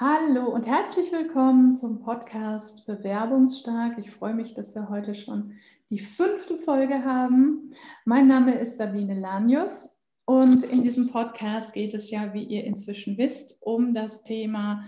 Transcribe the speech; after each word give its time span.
Hallo 0.00 0.50
und 0.50 0.64
herzlich 0.64 1.10
willkommen 1.10 1.74
zum 1.74 2.04
Podcast 2.04 2.86
Bewerbungsstark. 2.86 3.98
Ich 3.98 4.12
freue 4.12 4.32
mich, 4.32 4.54
dass 4.54 4.72
wir 4.76 4.88
heute 4.88 5.12
schon 5.12 5.54
die 5.90 5.98
fünfte 5.98 6.56
Folge 6.56 7.04
haben. 7.04 7.72
Mein 8.04 8.28
Name 8.28 8.60
ist 8.60 8.76
Sabine 8.76 9.18
Lanius 9.18 9.98
und 10.24 10.62
in 10.62 10.84
diesem 10.84 11.10
Podcast 11.10 11.72
geht 11.72 11.94
es 11.94 12.12
ja, 12.12 12.32
wie 12.32 12.44
ihr 12.44 12.62
inzwischen 12.62 13.18
wisst, 13.18 13.60
um 13.60 13.92
das 13.92 14.22
Thema, 14.22 14.86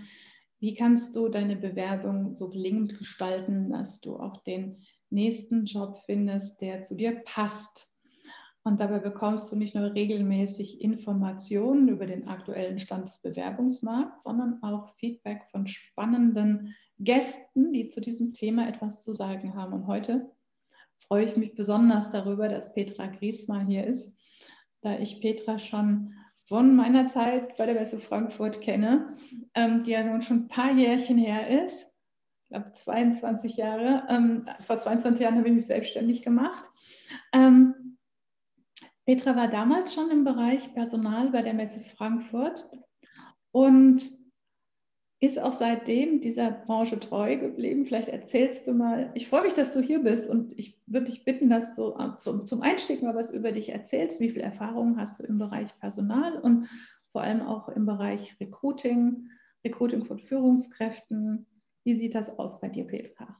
wie 0.61 0.75
kannst 0.75 1.13
du 1.13 1.27
deine 1.27 1.57
Bewerbung 1.57 2.33
so 2.33 2.47
gelingend 2.47 2.97
gestalten, 2.97 3.69
dass 3.69 3.99
du 3.99 4.15
auch 4.15 4.41
den 4.43 4.81
nächsten 5.09 5.65
Job 5.65 5.99
findest, 6.05 6.61
der 6.61 6.83
zu 6.83 6.95
dir 6.95 7.21
passt. 7.25 7.90
Und 8.63 8.79
dabei 8.79 8.99
bekommst 8.99 9.51
du 9.51 9.55
nicht 9.55 9.73
nur 9.73 9.93
regelmäßig 9.93 10.81
Informationen 10.81 11.87
über 11.87 12.05
den 12.05 12.27
aktuellen 12.27 12.79
Stand 12.79 13.09
des 13.09 13.17
Bewerbungsmarkts, 13.19 14.23
sondern 14.23 14.61
auch 14.61 14.95
Feedback 14.97 15.43
von 15.49 15.65
spannenden 15.65 16.75
Gästen, 16.99 17.73
die 17.73 17.87
zu 17.87 18.01
diesem 18.01 18.33
Thema 18.33 18.67
etwas 18.67 19.03
zu 19.03 19.13
sagen 19.13 19.55
haben. 19.55 19.73
Und 19.73 19.87
heute 19.87 20.29
freue 20.99 21.25
ich 21.25 21.35
mich 21.35 21.55
besonders 21.55 22.11
darüber, 22.11 22.49
dass 22.49 22.73
Petra 22.73 23.07
Griesmann 23.07 23.65
hier 23.65 23.85
ist, 23.85 24.15
da 24.81 24.97
ich 24.99 25.21
Petra 25.21 25.57
schon 25.57 26.13
von 26.43 26.75
meiner 26.75 27.07
Zeit 27.07 27.57
bei 27.57 27.65
der 27.65 27.75
Messe 27.75 27.99
Frankfurt 27.99 28.61
kenne, 28.61 29.15
ähm, 29.55 29.83
die 29.83 29.91
ja 29.91 30.03
nun 30.03 30.21
schon 30.21 30.43
ein 30.43 30.47
paar 30.47 30.71
Jährchen 30.71 31.17
her 31.17 31.63
ist. 31.63 31.95
Ich 32.43 32.49
glaube 32.49 32.73
22 32.73 33.55
Jahre. 33.55 34.03
Ähm, 34.09 34.47
vor 34.65 34.77
22 34.77 35.23
Jahren 35.23 35.37
habe 35.37 35.47
ich 35.47 35.55
mich 35.55 35.65
selbstständig 35.65 36.21
gemacht. 36.21 36.69
Ähm, 37.33 37.73
Petra 39.05 39.35
war 39.35 39.47
damals 39.47 39.93
schon 39.93 40.11
im 40.11 40.23
Bereich 40.23 40.73
Personal 40.73 41.29
bei 41.31 41.41
der 41.41 41.53
Messe 41.53 41.81
Frankfurt 41.81 42.67
und 43.51 44.01
ist 45.21 45.39
auch 45.39 45.53
seitdem 45.53 46.19
dieser 46.19 46.49
Branche 46.49 46.99
treu 46.99 47.37
geblieben. 47.37 47.85
Vielleicht 47.85 48.09
erzählst 48.09 48.65
du 48.65 48.73
mal, 48.73 49.11
ich 49.13 49.29
freue 49.29 49.43
mich, 49.43 49.53
dass 49.53 49.73
du 49.73 49.79
hier 49.79 49.99
bist 49.99 50.27
und 50.27 50.57
ich 50.57 50.81
würde 50.87 51.05
dich 51.07 51.23
bitten, 51.23 51.49
dass 51.49 51.75
du 51.75 51.91
äh, 51.91 52.17
zum, 52.17 52.45
zum 52.45 52.61
Einstieg 52.63 53.03
mal 53.03 53.15
was 53.15 53.31
über 53.31 53.51
dich 53.51 53.69
erzählst. 53.69 54.19
Wie 54.19 54.31
viel 54.31 54.41
Erfahrung 54.41 54.97
hast 54.97 55.19
du 55.19 55.23
im 55.23 55.37
Bereich 55.37 55.77
Personal 55.79 56.39
und 56.39 56.67
vor 57.11 57.21
allem 57.21 57.41
auch 57.41 57.69
im 57.69 57.85
Bereich 57.85 58.35
Recruiting, 58.39 59.29
Recruiting 59.63 60.05
von 60.05 60.17
Führungskräften? 60.17 61.45
Wie 61.83 61.97
sieht 61.97 62.15
das 62.15 62.39
aus 62.39 62.59
bei 62.59 62.69
dir, 62.69 62.85
Petra? 62.85 63.37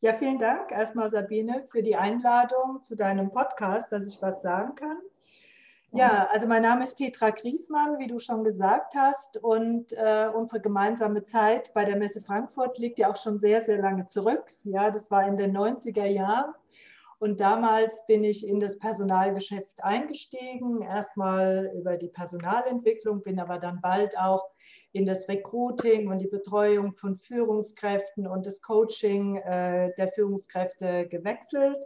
Ja, 0.00 0.14
vielen 0.14 0.38
Dank 0.38 0.70
erstmal, 0.70 1.10
Sabine, 1.10 1.64
für 1.64 1.82
die 1.82 1.96
Einladung 1.96 2.82
zu 2.82 2.94
deinem 2.94 3.32
Podcast, 3.32 3.90
dass 3.90 4.06
ich 4.06 4.22
was 4.22 4.42
sagen 4.42 4.76
kann. 4.76 4.98
Ja, 5.90 6.28
also 6.30 6.46
mein 6.46 6.62
Name 6.62 6.84
ist 6.84 6.96
Petra 6.96 7.30
Griesmann, 7.30 7.98
wie 7.98 8.06
du 8.06 8.20
schon 8.20 8.44
gesagt 8.44 8.94
hast, 8.94 9.38
und 9.38 9.92
äh, 9.92 10.28
unsere 10.32 10.60
gemeinsame 10.60 11.24
Zeit 11.24 11.74
bei 11.74 11.84
der 11.84 11.96
Messe 11.96 12.22
Frankfurt 12.22 12.78
liegt 12.78 12.98
ja 12.98 13.10
auch 13.10 13.16
schon 13.16 13.40
sehr, 13.40 13.62
sehr 13.62 13.78
lange 13.78 14.06
zurück. 14.06 14.54
Ja, 14.62 14.92
das 14.92 15.10
war 15.10 15.26
in 15.26 15.36
den 15.36 15.56
90er 15.56 16.04
Jahren. 16.04 16.54
Und 17.18 17.40
damals 17.40 18.06
bin 18.06 18.22
ich 18.22 18.46
in 18.46 18.60
das 18.60 18.78
Personalgeschäft 18.78 19.82
eingestiegen, 19.82 20.82
erstmal 20.82 21.72
über 21.76 21.96
die 21.96 22.08
Personalentwicklung, 22.08 23.22
bin 23.22 23.40
aber 23.40 23.58
dann 23.58 23.80
bald 23.80 24.16
auch 24.16 24.50
in 24.92 25.04
das 25.04 25.28
Recruiting 25.28 26.08
und 26.08 26.18
die 26.18 26.28
Betreuung 26.28 26.92
von 26.92 27.16
Führungskräften 27.16 28.26
und 28.26 28.46
das 28.46 28.62
Coaching 28.62 29.36
äh, 29.36 29.92
der 29.96 30.12
Führungskräfte 30.12 31.08
gewechselt. 31.08 31.84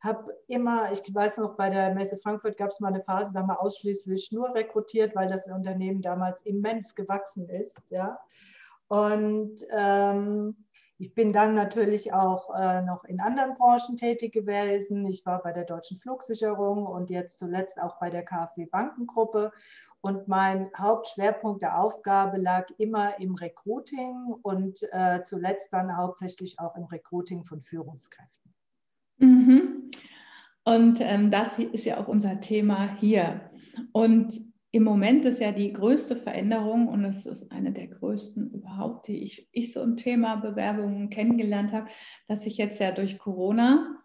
Habe 0.00 0.36
immer, 0.48 0.90
ich 0.90 1.02
weiß 1.14 1.38
noch, 1.38 1.56
bei 1.56 1.70
der 1.70 1.94
Messe 1.94 2.16
Frankfurt 2.16 2.56
gab 2.56 2.70
es 2.70 2.80
mal 2.80 2.88
eine 2.88 3.02
Phase, 3.02 3.30
da 3.32 3.40
haben 3.40 3.48
wir 3.48 3.62
ausschließlich 3.62 4.32
nur 4.32 4.52
rekrutiert, 4.52 5.14
weil 5.14 5.28
das 5.28 5.46
Unternehmen 5.46 6.02
damals 6.02 6.42
immens 6.42 6.96
gewachsen 6.96 7.48
ist. 7.48 7.80
Ja. 7.88 8.18
Und 8.88 9.64
ähm, 9.70 10.56
ich 11.02 11.14
bin 11.14 11.32
dann 11.32 11.56
natürlich 11.56 12.12
auch 12.12 12.54
äh, 12.54 12.80
noch 12.80 13.04
in 13.04 13.18
anderen 13.18 13.56
Branchen 13.56 13.96
tätig 13.96 14.32
gewesen. 14.32 15.04
Ich 15.06 15.26
war 15.26 15.42
bei 15.42 15.50
der 15.50 15.64
Deutschen 15.64 15.98
Flugsicherung 15.98 16.86
und 16.86 17.10
jetzt 17.10 17.38
zuletzt 17.38 17.82
auch 17.82 17.98
bei 17.98 18.08
der 18.08 18.24
KfW 18.24 18.66
Bankengruppe 18.66 19.50
und 20.00 20.28
mein 20.28 20.70
Hauptschwerpunkt 20.78 21.60
der 21.60 21.80
Aufgabe 21.80 22.36
lag 22.36 22.68
immer 22.78 23.18
im 23.18 23.34
Recruiting 23.34 24.32
und 24.42 24.78
äh, 24.92 25.24
zuletzt 25.24 25.72
dann 25.72 25.96
hauptsächlich 25.96 26.60
auch 26.60 26.76
im 26.76 26.84
Recruiting 26.84 27.42
von 27.42 27.62
Führungskräften. 27.62 28.54
Mhm. 29.18 29.90
Und 30.62 31.00
ähm, 31.00 31.32
das 31.32 31.58
ist 31.58 31.84
ja 31.84 31.98
auch 31.98 32.06
unser 32.06 32.40
Thema 32.40 32.94
hier. 32.94 33.50
Und 33.90 34.51
im 34.72 34.84
Moment 34.84 35.26
ist 35.26 35.38
ja 35.38 35.52
die 35.52 35.72
größte 35.72 36.16
Veränderung 36.16 36.88
und 36.88 37.04
es 37.04 37.26
ist 37.26 37.52
eine 37.52 37.72
der 37.72 37.88
größten 37.88 38.50
überhaupt, 38.52 39.06
die 39.06 39.22
ich, 39.22 39.46
ich 39.52 39.70
so 39.70 39.82
im 39.82 39.98
Thema 39.98 40.36
Bewerbungen 40.36 41.10
kennengelernt 41.10 41.72
habe, 41.72 41.88
dass 42.26 42.42
sich 42.42 42.56
jetzt 42.56 42.80
ja 42.80 42.90
durch 42.90 43.18
Corona 43.18 43.98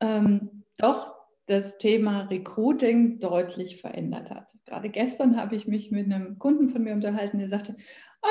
ähm, 0.00 0.64
doch 0.76 1.16
das 1.46 1.78
Thema 1.78 2.22
Recruiting 2.22 3.20
deutlich 3.20 3.80
verändert 3.80 4.30
hat. 4.30 4.52
Gerade 4.66 4.90
gestern 4.90 5.40
habe 5.40 5.56
ich 5.56 5.66
mich 5.66 5.90
mit 5.90 6.12
einem 6.12 6.38
Kunden 6.38 6.68
von 6.68 6.82
mir 6.82 6.92
unterhalten, 6.92 7.38
der 7.38 7.48
sagte, 7.48 7.74
ah, 8.20 8.26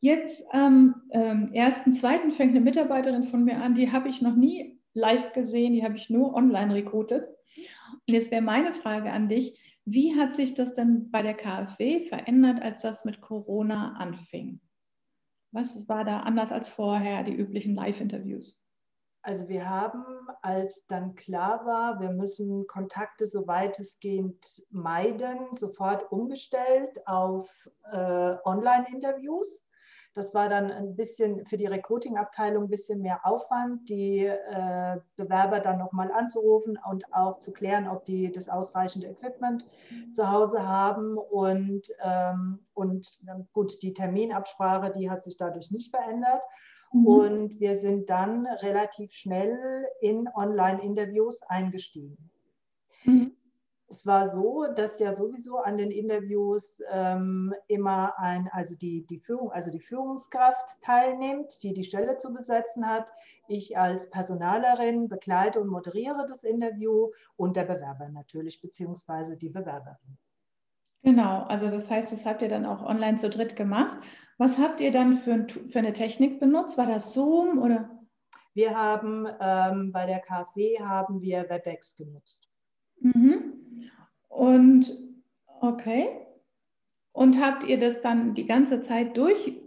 jetzt 0.00 0.46
am 0.54 1.02
ähm, 1.10 1.50
1.2. 1.52 2.32
fängt 2.32 2.52
eine 2.52 2.60
Mitarbeiterin 2.60 3.24
von 3.24 3.44
mir 3.44 3.60
an, 3.60 3.74
die 3.74 3.92
habe 3.92 4.08
ich 4.08 4.22
noch 4.22 4.36
nie 4.36 4.80
live 4.94 5.34
gesehen, 5.34 5.74
die 5.74 5.84
habe 5.84 5.96
ich 5.96 6.08
nur 6.08 6.34
online 6.34 6.74
recruited. 6.74 7.24
Und 8.06 8.14
jetzt 8.14 8.30
wäre 8.30 8.42
meine 8.42 8.72
Frage 8.72 9.10
an 9.10 9.28
dich, 9.28 9.58
wie 9.84 10.18
hat 10.18 10.34
sich 10.34 10.54
das 10.54 10.74
denn 10.74 11.10
bei 11.10 11.22
der 11.22 11.34
KfW 11.34 12.08
verändert, 12.08 12.62
als 12.62 12.82
das 12.82 13.04
mit 13.04 13.20
Corona 13.20 13.94
anfing? 13.98 14.60
Was 15.52 15.88
war 15.88 16.04
da 16.04 16.20
anders 16.20 16.52
als 16.52 16.68
vorher, 16.68 17.22
die 17.22 17.34
üblichen 17.34 17.74
Live-Interviews? 17.74 18.58
Also 19.22 19.48
wir 19.48 19.68
haben, 19.68 20.04
als 20.42 20.86
dann 20.86 21.14
klar 21.14 21.64
war, 21.64 22.00
wir 22.00 22.10
müssen 22.10 22.66
Kontakte 22.66 23.26
so 23.26 23.46
weitestgehend 23.46 24.62
meiden, 24.70 25.54
sofort 25.54 26.12
umgestellt 26.12 27.06
auf 27.06 27.48
äh, 27.90 28.36
Online-Interviews. 28.44 29.64
Das 30.14 30.32
war 30.32 30.48
dann 30.48 30.70
ein 30.70 30.94
bisschen 30.94 31.44
für 31.44 31.56
die 31.56 31.66
Recruiting-Abteilung 31.66 32.64
ein 32.64 32.70
bisschen 32.70 33.02
mehr 33.02 33.26
Aufwand, 33.26 33.88
die 33.88 34.24
äh, 34.24 34.98
Bewerber 35.16 35.58
dann 35.58 35.78
nochmal 35.78 36.12
anzurufen 36.12 36.78
und 36.88 37.12
auch 37.12 37.38
zu 37.40 37.52
klären, 37.52 37.88
ob 37.88 38.04
die 38.04 38.30
das 38.30 38.48
ausreichende 38.48 39.08
Equipment 39.08 39.66
zu 40.12 40.30
Hause 40.30 40.66
haben. 40.66 41.18
Und, 41.18 41.92
ähm, 42.02 42.60
und 42.74 43.24
gut, 43.52 43.82
die 43.82 43.92
Terminabsprache, 43.92 44.92
die 44.92 45.10
hat 45.10 45.24
sich 45.24 45.36
dadurch 45.36 45.72
nicht 45.72 45.90
verändert. 45.90 46.42
Mhm. 46.92 47.06
Und 47.06 47.60
wir 47.60 47.76
sind 47.76 48.08
dann 48.08 48.46
relativ 48.46 49.12
schnell 49.12 49.84
in 50.00 50.28
Online-Interviews 50.32 51.42
eingestiegen. 51.42 52.30
Mhm. 53.04 53.36
Es 53.94 54.04
war 54.06 54.28
so, 54.28 54.66
dass 54.74 54.98
ja 54.98 55.12
sowieso 55.12 55.58
an 55.58 55.78
den 55.78 55.92
Interviews 55.92 56.82
ähm, 56.90 57.54
immer 57.68 58.18
ein, 58.18 58.48
also 58.50 58.74
die, 58.74 59.06
die 59.06 59.20
Führung, 59.20 59.52
also 59.52 59.70
die 59.70 59.78
Führungskraft 59.78 60.82
teilnimmt, 60.82 61.62
die 61.62 61.72
die 61.72 61.84
Stelle 61.84 62.16
zu 62.16 62.32
besetzen 62.32 62.88
hat. 62.88 63.06
Ich 63.46 63.78
als 63.78 64.10
Personalerin 64.10 65.08
begleite 65.08 65.60
und 65.60 65.68
moderiere 65.68 66.26
das 66.28 66.42
Interview 66.42 67.12
und 67.36 67.54
der 67.54 67.62
Bewerber 67.62 68.08
natürlich, 68.08 68.60
beziehungsweise 68.60 69.36
die 69.36 69.50
Bewerberin. 69.50 70.18
Genau, 71.04 71.44
also 71.44 71.70
das 71.70 71.88
heißt, 71.88 72.12
das 72.12 72.26
habt 72.26 72.42
ihr 72.42 72.48
dann 72.48 72.66
auch 72.66 72.82
online 72.84 73.18
zu 73.18 73.30
dritt 73.30 73.54
gemacht. 73.54 73.98
Was 74.38 74.58
habt 74.58 74.80
ihr 74.80 74.90
dann 74.90 75.16
für, 75.16 75.46
für 75.48 75.78
eine 75.78 75.92
Technik 75.92 76.40
benutzt? 76.40 76.76
War 76.78 76.86
das 76.86 77.14
Zoom 77.14 77.62
oder? 77.62 77.88
Wir 78.54 78.76
haben 78.76 79.28
ähm, 79.38 79.92
bei 79.92 80.06
der 80.06 80.18
KfW 80.18 80.80
haben 80.80 81.20
wir 81.20 81.48
WebEx 81.48 81.94
genutzt. 81.94 82.48
Mhm. 82.98 83.53
Und 84.34 84.92
okay. 85.60 86.08
Und 87.12 87.40
habt 87.40 87.62
ihr 87.62 87.78
das 87.78 88.02
dann 88.02 88.34
die 88.34 88.46
ganze 88.46 88.80
Zeit 88.80 89.16
durch 89.16 89.60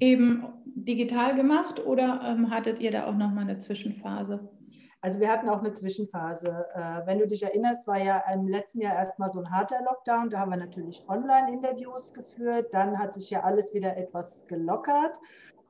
eben 0.00 0.46
digital 0.64 1.36
gemacht 1.36 1.84
oder 1.84 2.22
ähm, 2.24 2.50
hattet 2.50 2.80
ihr 2.80 2.90
da 2.90 3.06
auch 3.06 3.14
nochmal 3.14 3.44
eine 3.44 3.58
Zwischenphase? 3.58 4.48
Also 5.02 5.20
wir 5.20 5.30
hatten 5.30 5.50
auch 5.50 5.58
eine 5.58 5.72
Zwischenphase. 5.72 6.48
Äh, 6.74 7.06
wenn 7.06 7.18
du 7.18 7.26
dich 7.26 7.42
erinnerst, 7.42 7.86
war 7.86 7.98
ja 7.98 8.22
im 8.32 8.48
letzten 8.48 8.80
Jahr 8.80 8.94
erstmal 8.94 9.28
so 9.28 9.40
ein 9.40 9.50
harter 9.50 9.82
Lockdown. 9.84 10.30
Da 10.30 10.38
haben 10.38 10.50
wir 10.50 10.56
natürlich 10.56 11.04
Online-Interviews 11.06 12.14
geführt. 12.14 12.68
Dann 12.72 12.98
hat 12.98 13.12
sich 13.12 13.28
ja 13.28 13.42
alles 13.42 13.74
wieder 13.74 13.98
etwas 13.98 14.46
gelockert. 14.46 15.18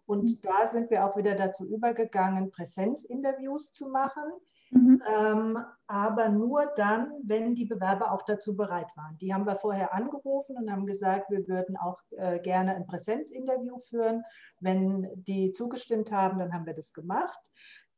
Und 0.06 0.22
mhm. 0.22 0.38
da 0.42 0.66
sind 0.68 0.88
wir 0.90 1.04
auch 1.04 1.16
wieder 1.16 1.34
dazu 1.34 1.66
übergegangen, 1.66 2.52
Präsenzinterviews 2.52 3.72
zu 3.72 3.88
machen. 3.88 4.22
Mhm. 4.74 5.02
Ähm, 5.08 5.58
aber 5.86 6.28
nur 6.28 6.66
dann, 6.76 7.12
wenn 7.22 7.54
die 7.54 7.64
Bewerber 7.64 8.10
auch 8.10 8.22
dazu 8.22 8.56
bereit 8.56 8.88
waren. 8.96 9.16
Die 9.18 9.32
haben 9.32 9.46
wir 9.46 9.56
vorher 9.56 9.94
angerufen 9.94 10.56
und 10.56 10.70
haben 10.70 10.84
gesagt, 10.84 11.30
wir 11.30 11.46
würden 11.46 11.76
auch 11.76 12.00
äh, 12.10 12.40
gerne 12.40 12.74
ein 12.74 12.86
Präsenzinterview 12.86 13.76
führen. 13.78 14.24
Wenn 14.60 15.08
die 15.14 15.52
zugestimmt 15.52 16.10
haben, 16.10 16.38
dann 16.38 16.52
haben 16.52 16.66
wir 16.66 16.74
das 16.74 16.92
gemacht. 16.92 17.38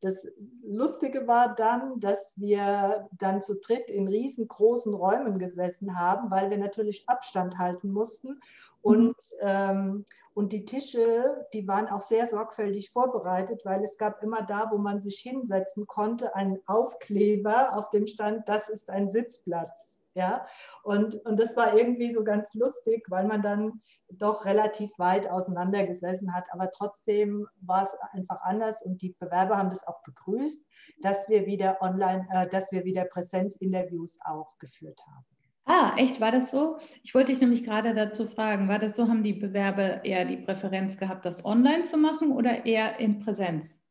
Das 0.01 0.29
Lustige 0.63 1.27
war 1.27 1.55
dann, 1.55 1.99
dass 2.01 2.35
wir 2.37 3.09
dann 3.13 3.41
zu 3.41 3.55
dritt 3.59 3.89
in 3.89 4.07
riesengroßen 4.09 4.93
Räumen 4.93 5.39
gesessen 5.39 5.99
haben, 5.99 6.31
weil 6.31 6.51
wir 6.51 6.59
natürlich 6.59 7.09
Abstand 7.09 7.57
halten 7.57 7.91
mussten. 7.91 8.41
Und, 8.83 9.17
mhm. 9.17 9.41
ähm, 9.41 10.07
Und 10.37 10.53
die 10.53 10.67
Tische, 10.67 11.47
die 11.55 11.67
waren 11.67 11.89
auch 11.89 12.03
sehr 12.03 12.27
sorgfältig 12.27 12.91
vorbereitet, 12.91 13.63
weil 13.65 13.83
es 13.83 13.97
gab 13.97 14.23
immer 14.23 14.43
da, 14.43 14.71
wo 14.71 14.77
man 14.77 15.01
sich 15.01 15.19
hinsetzen 15.21 15.87
konnte, 15.87 16.35
einen 16.35 16.59
Aufkleber, 16.67 17.75
auf 17.75 17.89
dem 17.89 18.07
stand, 18.07 18.47
das 18.47 18.69
ist 18.69 18.91
ein 18.91 19.09
Sitzplatz. 19.09 19.97
Ja, 20.13 20.47
und, 20.83 21.15
und 21.25 21.41
das 21.41 21.57
war 21.57 21.75
irgendwie 21.75 22.11
so 22.11 22.23
ganz 22.23 22.53
lustig, 22.53 23.07
weil 23.09 23.27
man 23.27 23.41
dann 23.41 23.81
doch 24.11 24.45
relativ 24.45 24.91
weit 24.99 25.27
auseinander 25.31 25.87
gesessen 25.87 26.35
hat. 26.35 26.45
Aber 26.53 26.71
trotzdem 26.71 27.49
war 27.63 27.85
es 27.85 27.95
einfach 28.13 28.43
anders 28.43 28.83
und 28.83 29.01
die 29.01 29.17
Bewerber 29.19 29.57
haben 29.57 29.71
das 29.71 29.87
auch 29.87 30.03
begrüßt, 30.03 30.63
dass 31.01 31.31
wir 31.31 31.47
wieder 31.47 31.81
online, 31.81 32.29
äh, 32.31 32.47
dass 32.47 32.71
wir 32.71 32.85
wieder 32.85 33.07
Präsenzinterviews 33.07 34.19
auch 34.23 34.59
geführt 34.59 35.01
haben. 35.07 35.36
Ah, 35.69 35.95
echt? 35.97 36.21
War 36.21 36.31
das 36.31 36.53
so? 36.53 36.79
Ich 37.03 37.13
wollte 37.13 37.33
dich 37.33 37.41
nämlich 37.41 37.65
gerade 37.65 37.93
dazu 37.93 38.27
fragen, 38.27 38.69
war 38.69 38.79
das 38.79 38.95
so, 38.95 39.09
haben 39.09 39.25
die 39.25 39.33
Bewerber 39.33 40.05
eher 40.05 40.25
die 40.25 40.37
Präferenz 40.37 40.97
gehabt, 40.97 41.27
das 41.27 41.45
online 41.45 41.83
zu 41.83 41.97
machen 41.97 42.31
oder 42.31 42.65
eher 42.65 43.01
in 43.01 43.19
Präsenz? 43.19 43.83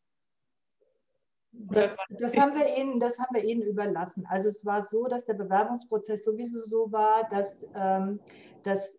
Das, 1.51 1.97
das, 2.09 2.37
haben 2.37 2.55
wir 2.55 2.77
ihnen, 2.77 2.99
das 2.99 3.19
haben 3.19 3.35
wir 3.35 3.43
ihnen 3.43 3.61
überlassen. 3.61 4.25
Also 4.29 4.47
es 4.47 4.65
war 4.65 4.81
so, 4.81 5.05
dass 5.07 5.25
der 5.25 5.33
Bewerbungsprozess 5.33 6.23
sowieso 6.23 6.61
so 6.63 6.91
war, 6.91 7.27
dass, 7.29 7.65
ähm, 7.75 8.21
dass, 8.63 8.97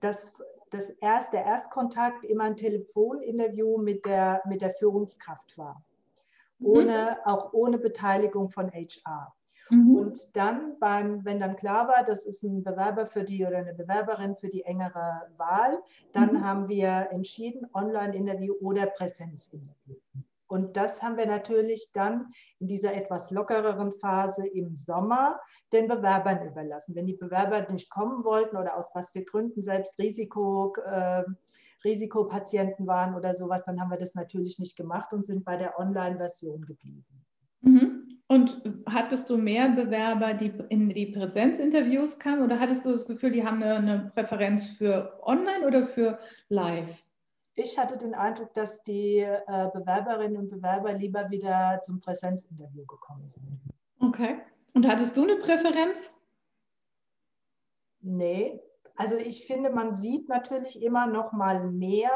dass, 0.00 0.30
dass 0.70 0.90
erst, 0.90 1.34
der 1.34 1.44
Erstkontakt 1.44 2.24
immer 2.24 2.44
ein 2.44 2.56
Telefoninterview 2.56 3.78
mit 3.78 4.06
der, 4.06 4.42
mit 4.46 4.62
der 4.62 4.74
Führungskraft 4.74 5.58
war. 5.58 5.82
Mhm. 6.58 6.66
Ohne, 6.66 7.18
mhm. 7.20 7.30
Auch 7.30 7.52
ohne 7.52 7.78
Beteiligung 7.78 8.48
von 8.48 8.70
HR. 8.70 9.34
Und 10.08 10.34
dann, 10.36 10.78
beim, 10.78 11.22
wenn 11.26 11.38
dann 11.38 11.54
klar 11.56 11.86
war, 11.86 12.02
das 12.02 12.24
ist 12.24 12.42
ein 12.42 12.64
Bewerber 12.64 13.06
für 13.06 13.24
die 13.24 13.44
oder 13.44 13.58
eine 13.58 13.74
Bewerberin 13.74 14.36
für 14.36 14.48
die 14.48 14.62
engere 14.62 15.28
Wahl, 15.36 15.82
dann 16.12 16.32
mhm. 16.32 16.44
haben 16.46 16.68
wir 16.68 17.08
entschieden, 17.10 17.66
Online-Interview 17.74 18.54
oder 18.62 18.86
Präsenzinterview. 18.86 19.96
Und 20.46 20.78
das 20.78 21.02
haben 21.02 21.18
wir 21.18 21.26
natürlich 21.26 21.92
dann 21.92 22.32
in 22.58 22.68
dieser 22.68 22.94
etwas 22.94 23.30
lockereren 23.30 23.92
Phase 23.92 24.46
im 24.46 24.78
Sommer 24.78 25.38
den 25.74 25.88
Bewerbern 25.88 26.48
überlassen. 26.48 26.94
Wenn 26.94 27.06
die 27.06 27.16
Bewerber 27.16 27.70
nicht 27.70 27.90
kommen 27.90 28.24
wollten 28.24 28.56
oder 28.56 28.78
aus 28.78 28.90
was 28.94 29.10
für 29.10 29.22
Gründen 29.22 29.62
selbst 29.62 29.98
Risiko, 29.98 30.72
äh, 30.86 31.24
Risikopatienten 31.84 32.86
waren 32.86 33.14
oder 33.14 33.34
sowas, 33.34 33.62
dann 33.66 33.78
haben 33.78 33.90
wir 33.90 33.98
das 33.98 34.14
natürlich 34.14 34.58
nicht 34.58 34.74
gemacht 34.74 35.12
und 35.12 35.26
sind 35.26 35.44
bei 35.44 35.58
der 35.58 35.78
Online-Version 35.78 36.64
geblieben. 36.64 37.04
Mhm. 37.60 37.97
Und 38.30 38.60
hattest 38.86 39.30
du 39.30 39.38
mehr 39.38 39.70
Bewerber, 39.70 40.34
die 40.34 40.52
in 40.68 40.90
die 40.90 41.06
Präsenzinterviews 41.06 42.18
kamen 42.18 42.42
oder 42.42 42.60
hattest 42.60 42.84
du 42.84 42.92
das 42.92 43.06
Gefühl, 43.06 43.32
die 43.32 43.44
haben 43.44 43.62
eine, 43.62 43.76
eine 43.76 44.12
Präferenz 44.14 44.66
für 44.66 45.18
Online 45.22 45.66
oder 45.66 45.86
für 45.86 46.18
Live? 46.50 47.02
Ich 47.54 47.78
hatte 47.78 47.96
den 47.96 48.14
Eindruck, 48.14 48.52
dass 48.52 48.82
die 48.82 49.20
äh, 49.20 49.70
Bewerberinnen 49.72 50.36
und 50.36 50.50
Bewerber 50.50 50.92
lieber 50.92 51.30
wieder 51.30 51.80
zum 51.82 52.00
Präsenzinterview 52.00 52.84
gekommen 52.84 53.28
sind. 53.28 53.60
Okay. 53.98 54.36
Und 54.74 54.86
hattest 54.86 55.16
du 55.16 55.22
eine 55.22 55.36
Präferenz? 55.36 56.12
Nee, 58.00 58.60
also 58.98 59.16
ich 59.16 59.46
finde, 59.46 59.70
man 59.70 59.94
sieht 59.94 60.28
natürlich 60.28 60.82
immer 60.82 61.06
noch 61.06 61.30
mal 61.30 61.70
mehr 61.70 62.10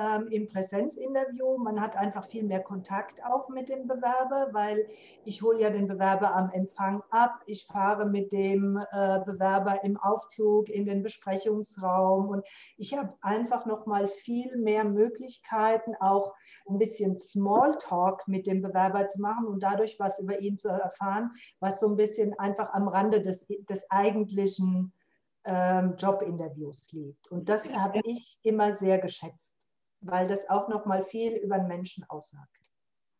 ähm, 0.00 0.28
im 0.30 0.48
Präsenzinterview. 0.48 1.58
Man 1.58 1.78
hat 1.78 1.94
einfach 1.94 2.24
viel 2.24 2.42
mehr 2.42 2.62
Kontakt 2.62 3.22
auch 3.22 3.50
mit 3.50 3.68
dem 3.68 3.86
Bewerber, 3.86 4.48
weil 4.52 4.88
ich 5.26 5.42
hole 5.42 5.60
ja 5.60 5.68
den 5.68 5.88
Bewerber 5.88 6.34
am 6.34 6.50
Empfang 6.50 7.02
ab. 7.10 7.42
Ich 7.44 7.66
fahre 7.66 8.06
mit 8.06 8.32
dem 8.32 8.78
äh, 8.78 9.20
Bewerber 9.26 9.84
im 9.84 9.98
Aufzug 9.98 10.70
in 10.70 10.86
den 10.86 11.02
Besprechungsraum 11.02 12.28
und 12.28 12.46
ich 12.78 12.96
habe 12.96 13.12
einfach 13.20 13.66
noch 13.66 13.84
mal 13.84 14.08
viel 14.08 14.56
mehr 14.56 14.84
Möglichkeiten, 14.84 15.94
auch 16.00 16.32
ein 16.66 16.78
bisschen 16.78 17.18
Smalltalk 17.18 18.26
mit 18.26 18.46
dem 18.46 18.62
Bewerber 18.62 19.06
zu 19.06 19.20
machen 19.20 19.46
und 19.48 19.62
dadurch 19.62 20.00
was 20.00 20.18
über 20.18 20.40
ihn 20.40 20.56
zu 20.56 20.68
erfahren, 20.68 21.32
was 21.60 21.78
so 21.78 21.88
ein 21.88 21.96
bisschen 21.96 22.32
einfach 22.38 22.72
am 22.72 22.88
Rande 22.88 23.20
des, 23.20 23.46
des 23.68 23.84
eigentlichen 23.90 24.94
ähm, 25.44 25.94
Jobinterviews 25.96 26.92
liegt. 26.92 27.30
Und 27.30 27.48
das 27.48 27.74
habe 27.74 28.00
ich 28.04 28.38
immer 28.42 28.72
sehr 28.72 28.98
geschätzt, 28.98 29.56
weil 30.00 30.26
das 30.26 30.48
auch 30.48 30.68
noch 30.68 30.84
mal 30.86 31.04
viel 31.04 31.32
über 31.36 31.58
den 31.58 31.68
Menschen 31.68 32.04
aussagt. 32.08 32.48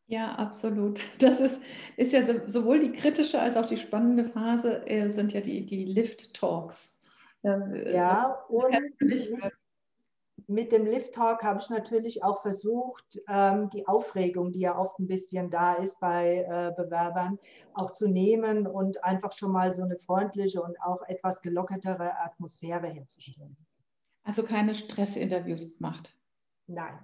Ja, 0.07 0.35
absolut. 0.35 1.01
Das 1.19 1.41
ist, 1.41 1.63
ist 1.97 2.13
ja 2.13 2.23
so, 2.23 2.35
sowohl 2.47 2.81
die 2.81 2.93
kritische 2.93 3.41
als 3.41 3.57
auch 3.57 3.67
die 3.67 3.77
spannende 3.77 4.25
Phase 4.25 4.87
äh, 4.87 5.09
sind 5.09 5.33
ja 5.33 5.41
die, 5.41 5.65
die 5.65 5.85
Lift-Talks. 5.85 6.99
Ja, 7.45 8.45
so, 8.49 8.55
und 8.55 8.77
mit 10.47 10.73
dem 10.73 10.87
Lift 10.87 11.15
Talk 11.15 11.43
habe 11.43 11.61
ich 11.61 11.71
natürlich 11.71 12.23
auch 12.25 12.43
versucht, 12.43 13.21
ähm, 13.29 13.71
die 13.71 13.87
Aufregung, 13.87 14.53
die 14.53 14.61
ja 14.61 14.77
oft 14.77 14.99
ein 14.99 15.07
bisschen 15.07 15.51
da 15.51 15.75
ist 15.75 15.99
bei 16.01 16.39
äh, 16.39 16.73
Bewerbern, 16.77 17.39
auch 17.75 17.93
zu 17.93 18.09
nehmen 18.09 18.67
und 18.67 19.03
einfach 19.05 19.33
schon 19.33 19.53
mal 19.53 19.73
so 19.73 19.83
eine 19.83 19.97
freundliche 19.97 20.63
und 20.63 20.81
auch 20.83 21.03
etwas 21.09 21.43
gelockertere 21.43 22.19
Atmosphäre 22.19 22.89
herzustellen. 22.89 23.57
Also 24.25 24.43
keine 24.43 24.75
Stressinterviews 24.75 25.77
gemacht? 25.77 26.15
Nein. 26.67 26.99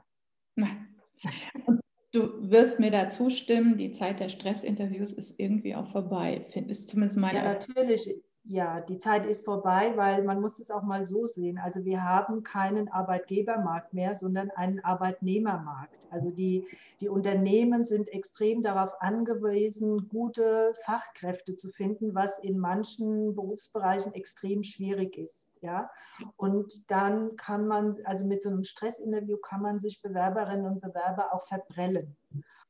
Nein. 0.54 0.94
Du 2.10 2.50
wirst 2.50 2.80
mir 2.80 2.90
da 2.90 3.10
zustimmen, 3.10 3.76
die 3.76 3.92
Zeit 3.92 4.18
der 4.18 4.30
Stressinterviews 4.30 5.12
ist 5.12 5.38
irgendwie 5.38 5.74
auch 5.74 5.92
vorbei, 5.92 6.46
ist 6.54 6.88
zumindest 6.88 7.18
meine 7.18 7.40
Ja, 7.40 7.44
natürlich 7.44 8.10
ja, 8.50 8.80
die 8.80 8.98
Zeit 8.98 9.26
ist 9.26 9.44
vorbei, 9.44 9.92
weil 9.96 10.22
man 10.24 10.40
muss 10.40 10.58
es 10.58 10.70
auch 10.70 10.82
mal 10.82 11.04
so 11.04 11.26
sehen. 11.26 11.58
Also 11.58 11.84
wir 11.84 12.02
haben 12.02 12.42
keinen 12.44 12.88
Arbeitgebermarkt 12.88 13.92
mehr, 13.92 14.14
sondern 14.14 14.50
einen 14.50 14.82
Arbeitnehmermarkt. 14.82 16.08
Also 16.10 16.30
die, 16.30 16.66
die 17.00 17.10
Unternehmen 17.10 17.84
sind 17.84 18.08
extrem 18.08 18.62
darauf 18.62 19.02
angewiesen, 19.02 20.08
gute 20.08 20.72
Fachkräfte 20.82 21.56
zu 21.56 21.68
finden, 21.68 22.14
was 22.14 22.38
in 22.38 22.58
manchen 22.58 23.34
Berufsbereichen 23.34 24.14
extrem 24.14 24.62
schwierig 24.62 25.18
ist. 25.18 25.50
Ja? 25.60 25.90
Und 26.36 26.90
dann 26.90 27.36
kann 27.36 27.66
man, 27.66 27.98
also 28.04 28.24
mit 28.24 28.42
so 28.42 28.48
einem 28.48 28.64
Stressinterview 28.64 29.36
kann 29.36 29.60
man 29.60 29.78
sich 29.78 30.00
Bewerberinnen 30.00 30.64
und 30.64 30.80
Bewerber 30.80 31.34
auch 31.34 31.46
verbrellen. 31.46 32.16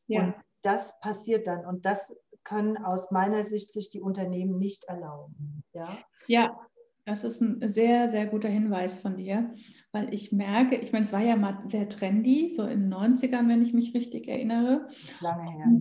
Ja. 0.08 0.24
Und 0.24 0.34
das 0.62 0.98
passiert 0.98 1.46
dann. 1.46 1.64
Und 1.64 1.86
das 1.86 2.12
können 2.48 2.76
aus 2.78 3.10
meiner 3.10 3.44
Sicht 3.44 3.72
sich 3.72 3.90
die 3.90 4.00
Unternehmen 4.00 4.58
nicht 4.58 4.84
erlauben. 4.84 5.62
Ja, 5.74 5.98
ja 6.26 6.58
das 7.05 7.24
ist 7.24 7.40
ein 7.40 7.70
sehr, 7.70 8.08
sehr 8.08 8.26
guter 8.26 8.48
Hinweis 8.48 8.98
von 8.98 9.17
dir, 9.17 9.55
weil 9.93 10.12
ich 10.12 10.31
merke, 10.31 10.76
ich 10.76 10.93
meine, 10.93 11.06
es 11.06 11.12
war 11.12 11.22
ja 11.22 11.36
mal 11.36 11.62
sehr 11.67 11.88
trendy, 11.88 12.50
so 12.50 12.64
in 12.64 12.82
den 12.82 12.94
90ern, 12.94 13.48
wenn 13.48 13.62
ich 13.62 13.72
mich 13.72 13.94
richtig 13.94 14.28
erinnere. 14.28 14.88
Lange 15.20 15.50
her. 15.50 15.78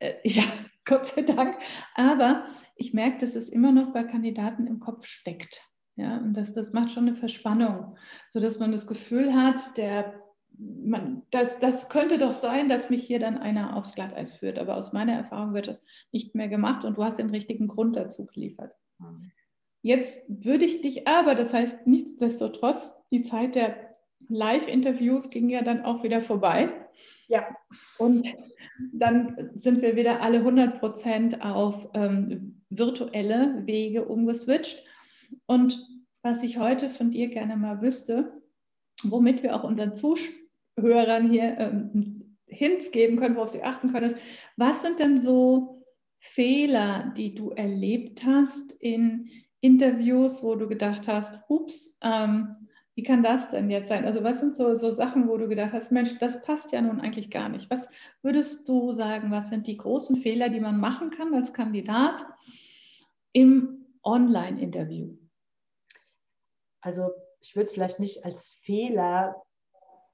Äh, 0.00 0.14
ja, 0.28 0.44
Gott 0.84 1.06
sei 1.06 1.22
Dank. 1.22 1.56
Aber 1.94 2.44
ich 2.76 2.92
merke, 2.92 3.18
dass 3.18 3.34
es 3.34 3.48
immer 3.48 3.72
noch 3.72 3.92
bei 3.92 4.04
Kandidaten 4.04 4.66
im 4.66 4.80
Kopf 4.80 5.06
steckt. 5.06 5.62
Ja, 5.96 6.18
und 6.18 6.34
das, 6.34 6.52
das 6.52 6.74
macht 6.74 6.92
schon 6.92 7.08
eine 7.08 7.16
Verspannung, 7.16 7.96
sodass 8.28 8.58
man 8.58 8.70
das 8.70 8.86
Gefühl 8.86 9.34
hat, 9.34 9.78
der 9.78 10.25
man, 10.58 11.22
das, 11.30 11.58
das 11.58 11.88
könnte 11.88 12.18
doch 12.18 12.32
sein, 12.32 12.68
dass 12.68 12.90
mich 12.90 13.04
hier 13.04 13.18
dann 13.18 13.38
einer 13.38 13.76
aufs 13.76 13.94
Glatteis 13.94 14.34
führt. 14.34 14.58
Aber 14.58 14.76
aus 14.76 14.92
meiner 14.92 15.12
Erfahrung 15.12 15.54
wird 15.54 15.68
das 15.68 15.82
nicht 16.12 16.34
mehr 16.34 16.48
gemacht 16.48 16.84
und 16.84 16.96
du 16.96 17.04
hast 17.04 17.18
den 17.18 17.30
richtigen 17.30 17.68
Grund 17.68 17.96
dazu 17.96 18.26
geliefert. 18.26 18.74
Mhm. 18.98 19.30
Jetzt 19.82 20.24
würde 20.28 20.64
ich 20.64 20.80
dich 20.80 21.06
aber, 21.06 21.34
das 21.34 21.52
heißt 21.52 21.86
nichtsdestotrotz, 21.86 22.92
die 23.10 23.22
Zeit 23.22 23.54
der 23.54 23.96
Live-Interviews 24.28 25.30
ging 25.30 25.48
ja 25.48 25.62
dann 25.62 25.84
auch 25.84 26.02
wieder 26.02 26.20
vorbei. 26.22 26.70
Ja. 27.28 27.46
Und 27.98 28.26
dann 28.92 29.50
sind 29.54 29.82
wir 29.82 29.94
wieder 29.94 30.22
alle 30.22 30.38
100 30.38 30.80
Prozent 30.80 31.42
auf 31.44 31.88
ähm, 31.94 32.62
virtuelle 32.70 33.64
Wege 33.66 34.06
umgeswitcht. 34.06 34.82
Und 35.46 35.86
was 36.22 36.42
ich 36.42 36.58
heute 36.58 36.90
von 36.90 37.10
dir 37.10 37.28
gerne 37.28 37.56
mal 37.56 37.80
wüsste, 37.80 38.42
womit 39.04 39.42
wir 39.42 39.54
auch 39.54 39.62
unseren 39.62 39.94
Zuschauern 39.94 40.45
Hörern 40.76 41.30
hier 41.30 41.58
ähm, 41.58 42.36
Hints 42.46 42.90
geben 42.90 43.16
können, 43.16 43.36
worauf 43.36 43.50
sie 43.50 43.62
achten 43.62 43.92
können, 43.92 44.10
ist, 44.10 44.18
was 44.56 44.82
sind 44.82 44.98
denn 44.98 45.18
so 45.18 45.84
Fehler, 46.18 47.12
die 47.16 47.34
du 47.34 47.50
erlebt 47.50 48.24
hast 48.24 48.72
in 48.72 49.30
Interviews, 49.60 50.42
wo 50.42 50.54
du 50.54 50.68
gedacht 50.68 51.08
hast, 51.08 51.42
ups, 51.48 51.98
ähm, 52.02 52.68
wie 52.94 53.02
kann 53.02 53.22
das 53.22 53.50
denn 53.50 53.68
jetzt 53.68 53.88
sein? 53.88 54.06
Also 54.06 54.24
was 54.24 54.40
sind 54.40 54.56
so, 54.56 54.74
so 54.74 54.90
Sachen, 54.90 55.28
wo 55.28 55.36
du 55.36 55.48
gedacht 55.48 55.72
hast, 55.72 55.92
Mensch, 55.92 56.18
das 56.18 56.42
passt 56.42 56.72
ja 56.72 56.80
nun 56.80 57.00
eigentlich 57.00 57.30
gar 57.30 57.50
nicht. 57.50 57.68
Was 57.70 57.88
würdest 58.22 58.66
du 58.68 58.94
sagen, 58.94 59.30
was 59.30 59.50
sind 59.50 59.66
die 59.66 59.76
großen 59.76 60.16
Fehler, 60.16 60.48
die 60.48 60.60
man 60.60 60.80
machen 60.80 61.10
kann 61.10 61.34
als 61.34 61.52
Kandidat 61.52 62.24
im 63.32 63.86
Online-Interview? 64.02 65.14
Also 66.80 67.10
ich 67.40 67.54
würde 67.54 67.66
es 67.66 67.72
vielleicht 67.72 68.00
nicht 68.00 68.24
als 68.24 68.48
Fehler 68.62 69.42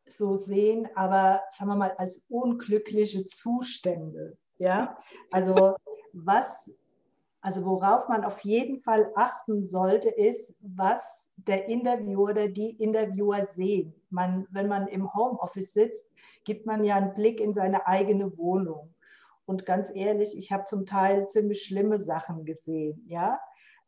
so 0.09 0.37
sehen, 0.37 0.89
aber 0.95 1.43
sagen 1.51 1.71
wir 1.71 1.77
mal 1.77 1.93
als 1.99 2.25
unglückliche 2.29 3.25
Zustände. 3.27 4.37
Ja, 4.59 4.99
also 5.31 5.77
was, 6.13 6.71
Also 7.45 7.65
worauf 7.65 8.09
man 8.09 8.25
auf 8.25 8.39
jeden 8.45 8.79
Fall 8.79 9.11
achten 9.17 9.67
sollte, 9.67 10.09
ist, 10.09 10.55
was 10.61 11.29
der 11.37 11.69
Interviewer 11.69 12.31
oder 12.31 12.49
die 12.49 12.71
Interviewer 12.71 13.45
sehen. 13.45 13.95
Man, 14.11 14.47
wenn 14.51 14.69
man 14.69 14.87
im 14.87 15.13
Homeoffice 15.13 15.73
sitzt, 15.73 16.09
gibt 16.45 16.67
man 16.67 16.85
ja 16.85 16.95
einen 16.95 17.15
Blick 17.15 17.41
in 17.41 17.53
seine 17.53 17.87
eigene 17.89 18.39
Wohnung. 18.39 18.95
Und 19.45 19.67
ganz 19.67 19.91
ehrlich, 19.93 20.39
ich 20.39 20.53
habe 20.53 20.65
zum 20.67 20.87
Teil 20.87 21.27
ziemlich 21.27 21.65
schlimme 21.65 21.99
Sachen 21.99 22.45
gesehen. 22.45 23.05
Ja? 23.09 23.41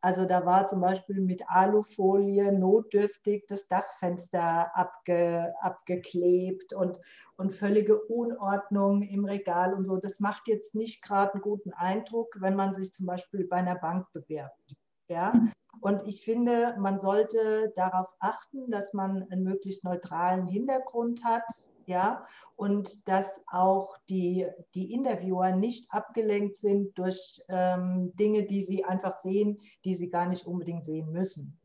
Also 0.05 0.27
da 0.27 0.45
war 0.45 0.67
zum 0.67 0.83
Beispiel 0.83 1.19
mit 1.23 1.49
Alufolie 1.49 2.53
notdürftig 2.53 3.47
das 3.49 3.69
Dachfenster 3.69 4.77
abge, 4.77 5.55
abgeklebt 5.63 6.75
und, 6.75 7.01
und 7.39 7.55
völlige 7.55 7.99
Unordnung 8.03 9.01
im 9.01 9.25
Regal 9.25 9.73
und 9.73 9.85
so. 9.85 9.97
Das 9.97 10.21
macht 10.21 10.47
jetzt 10.47 10.75
nicht 10.75 11.03
gerade 11.03 11.33
einen 11.33 11.41
guten 11.41 11.73
Eindruck, 11.73 12.37
wenn 12.39 12.55
man 12.55 12.75
sich 12.75 12.93
zum 12.93 13.07
Beispiel 13.07 13.47
bei 13.49 13.57
einer 13.57 13.77
Bank 13.77 14.13
bewirbt. 14.13 14.77
Ja? 15.09 15.33
Und 15.81 16.07
ich 16.07 16.23
finde, 16.23 16.77
man 16.79 16.99
sollte 16.99 17.73
darauf 17.75 18.09
achten, 18.21 18.71
dass 18.71 18.93
man 18.93 19.23
einen 19.31 19.43
möglichst 19.43 19.85
neutralen 19.85 20.47
Hintergrund 20.47 21.25
hat, 21.25 21.45
ja, 21.89 22.27
und 22.57 23.09
dass 23.09 23.43
auch 23.51 23.97
die, 24.09 24.47
die 24.75 24.93
Interviewer 24.93 25.57
nicht 25.57 25.87
abgelenkt 25.91 26.57
sind 26.57 26.97
durch 26.99 27.43
ähm, 27.49 28.13
Dinge, 28.15 28.45
die 28.45 28.63
sie 28.63 28.85
einfach 28.85 29.15
sehen, 29.15 29.59
die 29.85 29.95
sie 29.95 30.09
gar 30.09 30.29
nicht 30.29 30.47
unbedingt 30.47 30.85
sehen 30.85 31.11
müssen. 31.11 31.59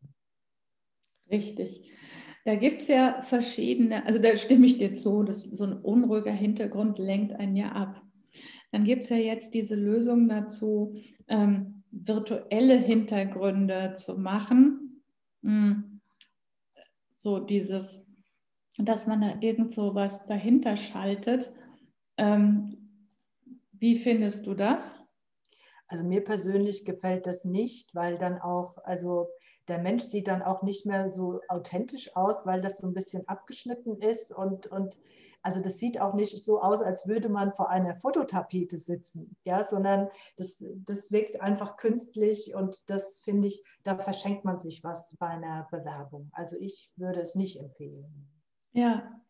Richtig. 1.29 1.91
Da 2.45 2.55
gibt 2.55 2.81
es 2.81 2.87
ja 2.87 3.21
verschiedene, 3.21 4.05
also 4.05 4.19
da 4.19 4.35
stimme 4.37 4.65
ich 4.65 4.77
dir 4.77 4.93
zu, 4.93 5.23
dass 5.23 5.43
so 5.43 5.65
ein 5.65 5.73
unruhiger 5.73 6.31
Hintergrund 6.31 6.97
lenkt 6.97 7.33
einen 7.33 7.55
ja 7.55 7.71
ab. 7.73 8.01
Dann 8.71 8.83
gibt 8.83 9.03
es 9.03 9.09
ja 9.09 9.17
jetzt 9.17 9.53
diese 9.53 9.75
Lösung 9.75 10.29
dazu, 10.29 10.95
ähm, 11.27 11.83
virtuelle 11.91 12.77
Hintergründe 12.77 13.93
zu 13.95 14.17
machen. 14.17 15.01
Hm. 15.43 16.01
So 17.17 17.39
dieses 17.39 18.08
dass 18.85 19.07
man 19.07 19.21
da 19.21 19.33
irgend 19.39 19.73
so 19.73 19.95
was 19.95 20.25
dahinter 20.25 20.77
schaltet. 20.77 21.53
Ähm, 22.17 22.77
wie 23.71 23.97
findest 23.97 24.45
du 24.45 24.53
das? 24.53 24.99
Also 25.87 26.03
mir 26.03 26.23
persönlich 26.23 26.85
gefällt 26.85 27.25
das 27.25 27.45
nicht, 27.45 27.95
weil 27.95 28.17
dann 28.17 28.39
auch, 28.39 28.77
also 28.83 29.27
der 29.67 29.79
Mensch 29.79 30.03
sieht 30.03 30.27
dann 30.27 30.41
auch 30.41 30.61
nicht 30.61 30.85
mehr 30.85 31.11
so 31.11 31.41
authentisch 31.47 32.15
aus, 32.15 32.45
weil 32.45 32.61
das 32.61 32.77
so 32.77 32.87
ein 32.87 32.93
bisschen 32.93 33.27
abgeschnitten 33.27 33.97
ist 34.01 34.31
und, 34.31 34.67
und 34.67 34.97
also 35.41 35.61
das 35.61 35.77
sieht 35.77 36.01
auch 36.01 36.13
nicht 36.13 36.43
so 36.43 36.61
aus, 36.61 36.81
als 36.81 37.07
würde 37.07 37.29
man 37.29 37.53
vor 37.53 37.69
einer 37.69 37.95
Fototapete 37.95 38.77
sitzen, 38.77 39.35
ja, 39.45 39.63
sondern 39.63 40.09
das, 40.35 40.63
das 40.85 41.11
wirkt 41.11 41.39
einfach 41.39 41.77
künstlich 41.77 42.53
und 42.53 42.89
das 42.89 43.17
finde 43.19 43.47
ich, 43.47 43.63
da 43.83 43.97
verschenkt 43.97 44.43
man 44.43 44.59
sich 44.59 44.83
was 44.83 45.15
bei 45.17 45.27
einer 45.27 45.67
Bewerbung. 45.71 46.29
Also 46.33 46.57
ich 46.59 46.91
würde 46.97 47.21
es 47.21 47.35
nicht 47.35 47.59
empfehlen. 47.59 48.38
Ja, 48.73 49.21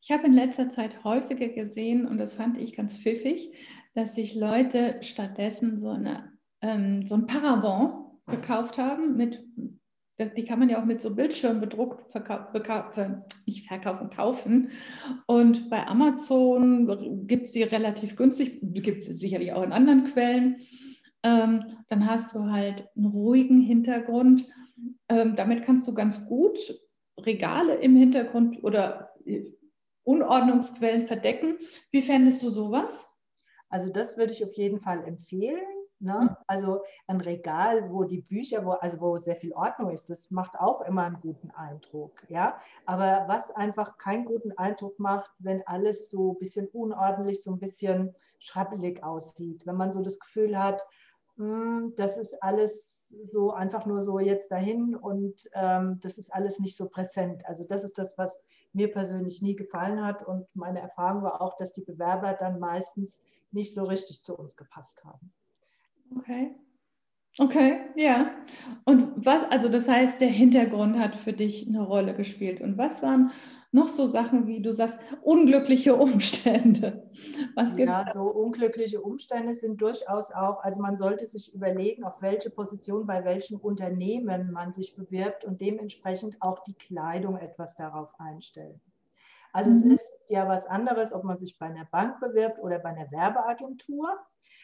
ich 0.00 0.12
habe 0.12 0.26
in 0.26 0.34
letzter 0.34 0.68
Zeit 0.68 1.02
häufiger 1.04 1.48
gesehen, 1.48 2.06
und 2.06 2.18
das 2.18 2.34
fand 2.34 2.58
ich 2.58 2.76
ganz 2.76 2.96
pfiffig, 2.96 3.52
dass 3.94 4.14
sich 4.14 4.34
Leute 4.34 4.98
stattdessen 5.00 5.78
so, 5.78 5.90
eine, 5.90 6.32
ähm, 6.60 7.06
so 7.06 7.14
ein 7.14 7.26
Paravent 7.26 8.04
gekauft 8.26 8.78
haben 8.78 9.16
mit 9.16 9.44
die 10.18 10.44
kann 10.44 10.60
man 10.60 10.68
ja 10.68 10.80
auch 10.80 10.84
mit 10.84 11.00
so 11.00 11.14
Bildschirm 11.14 11.60
bedruckt 11.60 12.12
verkaufen, 12.12 13.24
nicht 13.46 13.66
verkaufen, 13.66 14.10
kaufen. 14.10 14.70
Und 15.26 15.70
bei 15.70 15.86
Amazon 15.86 17.26
gibt 17.26 17.46
es 17.46 17.52
die 17.52 17.64
relativ 17.64 18.14
günstig, 18.14 18.60
gibt 18.62 19.02
es 19.02 19.06
sicherlich 19.18 19.52
auch 19.52 19.62
in 19.64 19.72
anderen 19.72 20.04
Quellen. 20.04 20.60
Ähm, 21.24 21.64
dann 21.88 22.06
hast 22.06 22.34
du 22.34 22.50
halt 22.50 22.88
einen 22.96 23.06
ruhigen 23.06 23.60
Hintergrund. 23.60 24.46
Ähm, 25.08 25.34
damit 25.34 25.64
kannst 25.64 25.88
du 25.88 25.94
ganz 25.94 26.24
gut 26.26 26.58
Regale 27.20 27.76
im 27.76 27.96
Hintergrund 27.96 28.62
oder 28.62 29.12
äh, 29.24 29.52
Unordnungsquellen 30.04 31.06
verdecken. 31.06 31.58
Wie 31.90 32.02
fändest 32.02 32.42
du 32.42 32.50
sowas? 32.50 33.08
Also 33.68 33.90
das 33.90 34.16
würde 34.16 34.32
ich 34.32 34.44
auf 34.44 34.52
jeden 34.54 34.78
Fall 34.78 35.04
empfehlen. 35.04 35.64
Ne? 36.00 36.18
Mhm. 36.20 36.36
Also 36.46 36.82
ein 37.06 37.20
Regal, 37.20 37.90
wo 37.90 38.04
die 38.04 38.20
Bücher, 38.20 38.64
wo, 38.64 38.72
also 38.72 39.00
wo 39.00 39.16
sehr 39.16 39.36
viel 39.36 39.52
Ordnung 39.52 39.90
ist, 39.90 40.10
das 40.10 40.30
macht 40.30 40.58
auch 40.58 40.82
immer 40.82 41.04
einen 41.04 41.20
guten 41.20 41.50
Eindruck. 41.50 42.24
Ja? 42.28 42.60
Aber 42.84 43.24
was 43.26 43.50
einfach 43.50 43.96
keinen 43.96 44.26
guten 44.26 44.52
Eindruck 44.52 44.98
macht, 44.98 45.30
wenn 45.38 45.66
alles 45.66 46.10
so 46.10 46.32
ein 46.32 46.38
bisschen 46.38 46.68
unordentlich, 46.68 47.42
so 47.42 47.52
ein 47.52 47.58
bisschen 47.58 48.14
schrappelig 48.38 49.02
aussieht. 49.02 49.66
Wenn 49.66 49.76
man 49.76 49.92
so 49.92 50.02
das 50.02 50.18
Gefühl 50.18 50.58
hat, 50.58 50.84
das 51.36 52.16
ist 52.16 52.40
alles 52.42 53.08
so 53.24 53.52
einfach 53.52 53.86
nur 53.86 54.02
so 54.02 54.20
jetzt 54.20 54.50
dahin 54.50 54.94
und 54.94 55.48
ähm, 55.54 55.98
das 56.00 56.18
ist 56.18 56.32
alles 56.32 56.60
nicht 56.60 56.76
so 56.76 56.88
präsent. 56.88 57.44
Also 57.46 57.64
das 57.64 57.82
ist 57.82 57.98
das, 57.98 58.16
was 58.16 58.38
mir 58.72 58.90
persönlich 58.90 59.42
nie 59.42 59.56
gefallen 59.56 60.04
hat 60.04 60.26
und 60.26 60.46
meine 60.54 60.80
Erfahrung 60.80 61.22
war 61.22 61.40
auch, 61.40 61.56
dass 61.56 61.72
die 61.72 61.82
Bewerber 61.82 62.34
dann 62.34 62.60
meistens 62.60 63.20
nicht 63.50 63.74
so 63.74 63.84
richtig 63.84 64.22
zu 64.22 64.36
uns 64.36 64.56
gepasst 64.56 65.04
haben. 65.04 65.32
Okay. 66.16 66.54
Okay, 67.40 67.80
ja. 67.96 68.30
Und 68.84 69.26
was, 69.26 69.42
also 69.50 69.68
das 69.68 69.88
heißt, 69.88 70.20
der 70.20 70.28
Hintergrund 70.28 70.96
hat 70.98 71.16
für 71.16 71.32
dich 71.32 71.66
eine 71.66 71.82
Rolle 71.82 72.14
gespielt. 72.14 72.60
Und 72.60 72.78
was 72.78 73.02
waren 73.02 73.32
noch 73.74 73.88
so 73.88 74.06
Sachen, 74.06 74.46
wie 74.46 74.62
du 74.62 74.72
sagst, 74.72 74.98
unglückliche 75.22 75.96
Umstände? 75.96 77.10
Was 77.56 77.74
gibt's 77.74 77.98
ja, 77.98 78.12
so 78.12 78.22
unglückliche 78.22 79.00
Umstände 79.00 79.52
sind 79.52 79.82
durchaus 79.82 80.30
auch, 80.30 80.62
also 80.62 80.80
man 80.80 80.96
sollte 80.96 81.26
sich 81.26 81.52
überlegen, 81.52 82.04
auf 82.04 82.22
welche 82.22 82.50
Position 82.50 83.04
bei 83.04 83.24
welchem 83.24 83.58
Unternehmen 83.58 84.52
man 84.52 84.72
sich 84.72 84.94
bewirbt 84.94 85.44
und 85.44 85.60
dementsprechend 85.60 86.40
auch 86.40 86.60
die 86.60 86.74
Kleidung 86.74 87.36
etwas 87.36 87.74
darauf 87.74 88.08
einstellen. 88.18 88.80
Also 89.52 89.70
mhm. 89.70 89.76
es 89.76 89.84
ist 89.84 90.10
ja 90.28 90.48
was 90.48 90.66
anderes, 90.66 91.12
ob 91.12 91.24
man 91.24 91.36
sich 91.36 91.58
bei 91.58 91.66
einer 91.66 91.84
Bank 91.86 92.20
bewirbt 92.20 92.60
oder 92.60 92.78
bei 92.78 92.90
einer 92.90 93.10
Werbeagentur. 93.10 94.08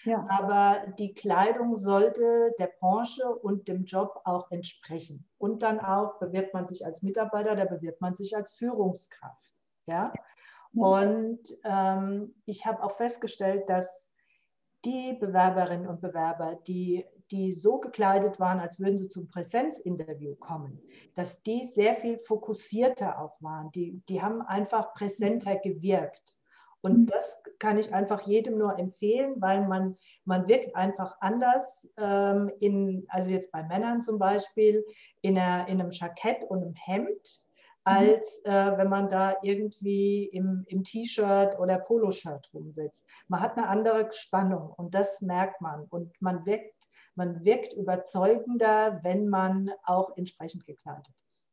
Ja. 0.05 0.27
Aber 0.31 0.87
die 0.99 1.13
Kleidung 1.15 1.77
sollte 1.77 2.55
der 2.59 2.71
Branche 2.79 3.29
und 3.29 3.69
dem 3.69 3.85
Job 3.85 4.21
auch 4.25 4.51
entsprechen. 4.51 5.29
Und 5.39 5.63
dann 5.63 5.79
auch 5.81 6.19
bewirbt 6.19 6.55
man 6.55 6.67
sich 6.67 6.87
als 6.87 7.03
Mitarbeiter, 7.03 7.55
da 7.55 7.65
bewirbt 7.65 8.01
man 8.01 8.15
sich 8.15 8.37
als 8.37 8.53
Führungskraft. 8.53 9.53
Ja? 9.87 10.13
Und 10.75 11.41
ähm, 11.65 12.35
ich 12.47 12.65
habe 12.65 12.83
auch 12.83 12.93
festgestellt, 12.93 13.69
dass 13.69 14.09
die 14.85 15.15
Bewerberinnen 15.15 15.89
und 15.89 16.01
Bewerber, 16.01 16.59
die, 16.67 17.05
die 17.31 17.53
so 17.53 17.79
gekleidet 17.79 18.41
waren, 18.41 18.61
als 18.61 18.79
würden 18.79 18.99
sie 18.99 19.09
zum 19.09 19.27
Präsenzinterview 19.29 20.37
kommen, 20.37 20.81
dass 21.15 21.43
die 21.43 21.67
sehr 21.67 21.97
viel 21.97 22.19
fokussierter 22.19 23.21
auch 23.21 23.41
waren. 23.43 23.71
Die, 23.73 24.03
die 24.09 24.23
haben 24.23 24.41
einfach 24.43 24.95
präsenter 24.95 25.57
gewirkt. 25.57 26.37
Und 26.81 27.01
mhm. 27.01 27.07
das 27.07 27.43
kann 27.61 27.79
ich 27.79 27.95
einfach 27.95 28.23
jedem 28.23 28.59
nur 28.59 28.79
empfehlen, 28.79 29.35
weil 29.39 29.69
man, 29.69 29.97
man 30.25 30.49
wirkt 30.49 30.75
einfach 30.75 31.17
anders, 31.21 31.89
ähm, 31.99 32.51
in, 32.59 33.05
also 33.09 33.31
jetzt 33.31 33.53
bei 33.53 33.63
Männern 33.63 34.01
zum 34.01 34.19
Beispiel, 34.19 34.85
in, 35.21 35.39
einer, 35.39 35.69
in 35.69 35.81
einem 35.81 35.91
Jackett 35.93 36.43
und 36.49 36.63
einem 36.63 36.75
Hemd, 36.75 37.09
mhm. 37.09 37.21
als 37.85 38.41
äh, 38.45 38.79
wenn 38.79 38.89
man 38.89 39.09
da 39.09 39.37
irgendwie 39.43 40.25
im, 40.25 40.65
im 40.69 40.83
T-Shirt 40.83 41.59
oder 41.61 41.79
Poloshirt 41.79 42.51
rumsitzt. 42.53 43.07
Man 43.29 43.41
hat 43.41 43.57
eine 43.57 43.69
andere 43.69 44.09
Spannung 44.11 44.73
und 44.77 44.95
das 44.95 45.21
merkt 45.21 45.61
man. 45.61 45.85
Und 45.91 46.11
man 46.21 46.45
wirkt, 46.47 46.89
man 47.15 47.45
wirkt 47.45 47.75
überzeugender, 47.75 49.01
wenn 49.03 49.29
man 49.29 49.71
auch 49.85 50.17
entsprechend 50.17 50.65
gekleidet 50.65 51.15
ist. 51.29 51.47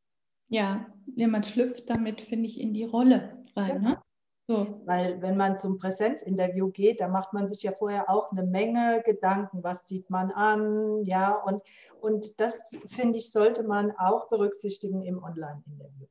Ja, 0.48 0.88
man 1.18 1.44
schlüpft 1.44 1.90
damit, 1.90 2.22
finde 2.22 2.48
ich, 2.48 2.62
in 2.62 2.74
die 2.74 2.86
Rolle 2.86 3.44
rein. 3.58 3.82
Genau. 3.82 3.90
Ne? 3.90 4.02
So. 4.48 4.82
Weil 4.86 5.22
wenn 5.22 5.36
man 5.36 5.58
zum 5.58 5.78
Präsenzinterview 5.78 6.70
geht, 6.72 7.02
da 7.02 7.10
macht 7.10 7.34
man 7.34 7.48
sich 7.48 7.64
ja 7.64 7.74
vorher 7.74 8.10
auch 8.10 8.32
eine 8.32 8.44
Menge 8.44 9.04
Gedanken, 9.06 9.62
was 9.62 9.88
sieht 9.88 10.10
man 10.10 10.32
an, 10.32 11.04
ja, 11.04 11.34
und, 11.34 11.62
und 12.00 12.40
das, 12.40 12.72
finde 12.86 13.18
ich, 13.18 13.30
sollte 13.30 13.64
man 13.64 13.92
auch 13.98 14.30
berücksichtigen 14.30 15.04
im 15.04 15.22
Online-Interview. 15.22 16.08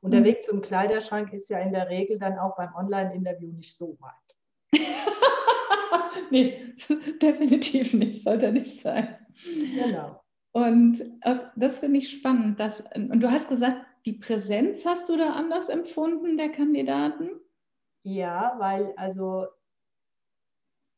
Und 0.00 0.10
der 0.10 0.20
mhm. 0.20 0.24
Weg 0.24 0.44
zum 0.44 0.62
Kleiderschrank 0.62 1.32
ist 1.32 1.48
ja 1.48 1.60
in 1.60 1.72
der 1.72 1.88
Regel 1.88 2.18
dann 2.18 2.38
auch 2.38 2.56
beim 2.56 2.74
Online-Interview 2.74 3.52
nicht 3.52 3.76
so 3.76 3.96
weit. 4.00 4.82
nee, 6.30 6.74
definitiv 7.22 7.94
nicht, 7.94 8.24
sollte 8.24 8.50
nicht 8.50 8.80
sein. 8.80 9.16
Genau. 9.74 10.20
Und 10.50 11.02
äh, 11.20 11.36
das 11.54 11.78
finde 11.78 11.98
ich 11.98 12.10
spannend. 12.10 12.58
Dass, 12.58 12.82
und 12.96 13.20
du 13.20 13.30
hast 13.30 13.48
gesagt, 13.48 13.76
die 14.06 14.14
Präsenz 14.14 14.84
hast 14.84 15.08
du 15.08 15.16
da 15.16 15.34
anders 15.34 15.68
empfunden 15.68 16.36
der 16.36 16.48
Kandidaten? 16.48 17.30
Ja, 18.06 18.54
weil 18.60 18.94
also 18.96 19.48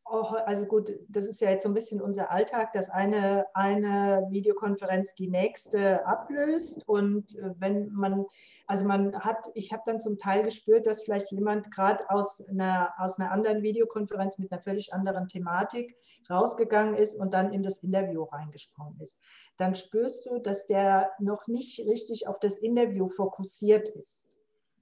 oh, 0.05 0.35
also 0.45 0.67
gut, 0.67 0.91
das 1.09 1.25
ist 1.25 1.41
ja 1.41 1.49
jetzt 1.49 1.63
so 1.63 1.71
ein 1.71 1.75
bisschen 1.75 2.03
unser 2.03 2.31
Alltag, 2.31 2.75
dass 2.75 2.91
eine, 2.91 3.47
eine 3.55 4.27
Videokonferenz 4.29 5.15
die 5.15 5.29
nächste 5.29 6.05
ablöst. 6.05 6.87
Und 6.87 7.35
äh, 7.39 7.55
wenn 7.59 7.91
man, 7.95 8.27
also 8.67 8.85
man 8.85 9.19
hat, 9.21 9.51
ich 9.55 9.73
habe 9.73 9.85
dann 9.87 10.01
zum 10.01 10.19
Teil 10.19 10.43
gespürt, 10.43 10.87
dass 10.87 11.03
vielleicht 11.03 11.33
jemand 11.33 11.71
gerade 11.71 12.05
aus 12.11 12.47
einer, 12.47 12.93
aus 12.99 13.19
einer 13.19 13.31
anderen 13.31 13.63
Videokonferenz 13.63 14.39
mit 14.39 14.53
einer 14.53 14.61
völlig 14.61 14.93
anderen 14.93 15.29
Thematik 15.29 15.97
rausgegangen 16.29 16.95
ist 16.95 17.19
und 17.19 17.33
dann 17.33 17.55
in 17.55 17.63
das 17.63 17.83
Interview 17.83 18.25
reingesprungen 18.25 19.01
ist. 19.01 19.19
Dann 19.57 19.75
spürst 19.75 20.27
du, 20.27 20.41
dass 20.41 20.67
der 20.67 21.11
noch 21.19 21.47
nicht 21.47 21.81
richtig 21.87 22.29
auf 22.29 22.39
das 22.39 22.59
Interview 22.59 23.09
fokussiert 23.09 23.89
ist 23.89 24.28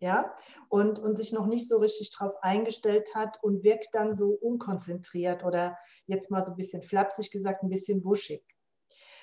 ja, 0.00 0.34
und, 0.68 0.98
und 0.98 1.14
sich 1.16 1.32
noch 1.32 1.46
nicht 1.46 1.68
so 1.68 1.78
richtig 1.78 2.10
darauf 2.16 2.34
eingestellt 2.42 3.14
hat 3.14 3.42
und 3.42 3.62
wirkt 3.62 3.94
dann 3.94 4.14
so 4.14 4.30
unkonzentriert 4.30 5.44
oder 5.44 5.78
jetzt 6.06 6.30
mal 6.30 6.42
so 6.42 6.52
ein 6.52 6.56
bisschen 6.56 6.82
flapsig 6.82 7.30
gesagt, 7.30 7.62
ein 7.62 7.70
bisschen 7.70 8.04
wuschig. 8.04 8.42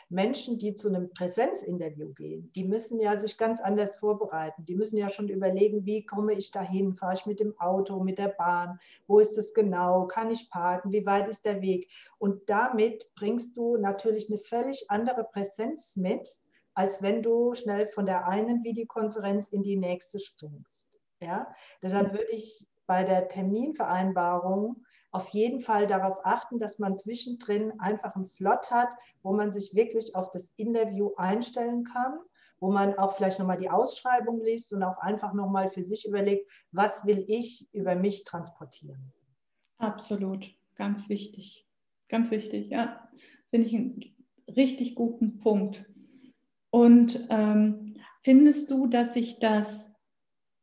Menschen, 0.09 0.59
die 0.59 0.75
zu 0.75 0.89
einem 0.89 1.09
Präsenzinterview 1.11 2.13
gehen, 2.13 2.51
die 2.53 2.63
müssen 2.63 2.99
ja 2.99 3.17
sich 3.17 3.37
ganz 3.37 3.59
anders 3.59 3.95
vorbereiten. 3.95 4.63
Die 4.65 4.75
müssen 4.75 4.97
ja 4.97 5.09
schon 5.09 5.27
überlegen, 5.27 5.85
wie 5.85 6.05
komme 6.05 6.33
ich 6.33 6.51
dahin? 6.51 6.93
Fahre 6.93 7.15
ich 7.15 7.25
mit 7.25 7.39
dem 7.39 7.57
Auto, 7.59 8.03
mit 8.03 8.19
der 8.19 8.27
Bahn? 8.27 8.79
Wo 9.07 9.19
ist 9.19 9.37
es 9.37 9.53
genau? 9.53 10.05
Kann 10.07 10.29
ich 10.29 10.49
parken? 10.49 10.91
Wie 10.91 11.05
weit 11.05 11.27
ist 11.29 11.45
der 11.45 11.61
Weg? 11.61 11.89
Und 12.19 12.47
damit 12.49 13.09
bringst 13.15 13.57
du 13.57 13.77
natürlich 13.77 14.29
eine 14.29 14.37
völlig 14.37 14.85
andere 14.89 15.23
Präsenz 15.23 15.95
mit, 15.95 16.29
als 16.73 17.01
wenn 17.01 17.21
du 17.21 17.53
schnell 17.53 17.87
von 17.87 18.05
der 18.05 18.27
einen 18.27 18.63
Videokonferenz 18.63 19.47
in 19.47 19.63
die 19.63 19.75
nächste 19.75 20.19
springst. 20.19 20.89
Ja? 21.19 21.53
Deshalb 21.81 22.11
würde 22.11 22.31
ich 22.31 22.67
bei 22.85 23.03
der 23.03 23.27
Terminvereinbarung 23.27 24.83
auf 25.11 25.29
jeden 25.29 25.61
Fall 25.61 25.85
darauf 25.85 26.25
achten, 26.25 26.57
dass 26.57 26.79
man 26.79 26.97
zwischendrin 26.97 27.79
einfach 27.79 28.15
einen 28.15 28.25
Slot 28.25 28.71
hat, 28.71 28.89
wo 29.21 29.33
man 29.33 29.51
sich 29.51 29.75
wirklich 29.75 30.15
auf 30.15 30.31
das 30.31 30.51
Interview 30.57 31.11
einstellen 31.17 31.83
kann, 31.83 32.17
wo 32.59 32.71
man 32.71 32.97
auch 32.97 33.15
vielleicht 33.15 33.37
nochmal 33.37 33.59
die 33.59 33.69
Ausschreibung 33.69 34.41
liest 34.41 34.73
und 34.73 34.81
auch 34.81 34.97
einfach 34.97 35.33
nochmal 35.33 35.69
für 35.69 35.83
sich 35.83 36.07
überlegt, 36.07 36.49
was 36.71 37.05
will 37.05 37.23
ich 37.27 37.67
über 37.73 37.93
mich 37.93 38.23
transportieren. 38.23 39.13
Absolut, 39.77 40.55
ganz 40.75 41.09
wichtig. 41.09 41.67
Ganz 42.09 42.31
wichtig, 42.31 42.69
ja. 42.69 43.07
Finde 43.49 43.67
ich 43.67 43.75
einen 43.75 44.15
richtig 44.47 44.95
guten 44.95 45.37
Punkt. 45.37 45.85
Und 46.73 47.27
ähm, 47.29 47.93
findest 48.23 48.71
du, 48.71 48.87
dass 48.87 49.13
sich 49.13 49.37
das 49.37 49.87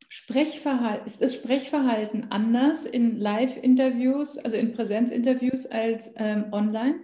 Sprechverhalten, 0.08 1.06
ist 1.06 1.22
das 1.22 1.36
Sprechverhalten 1.36 2.32
anders 2.32 2.84
in 2.84 3.20
Live-Interviews, 3.20 4.36
also 4.38 4.56
in 4.56 4.72
Präsenzinterviews 4.72 5.66
als 5.66 6.12
ähm, 6.16 6.46
online? 6.50 6.96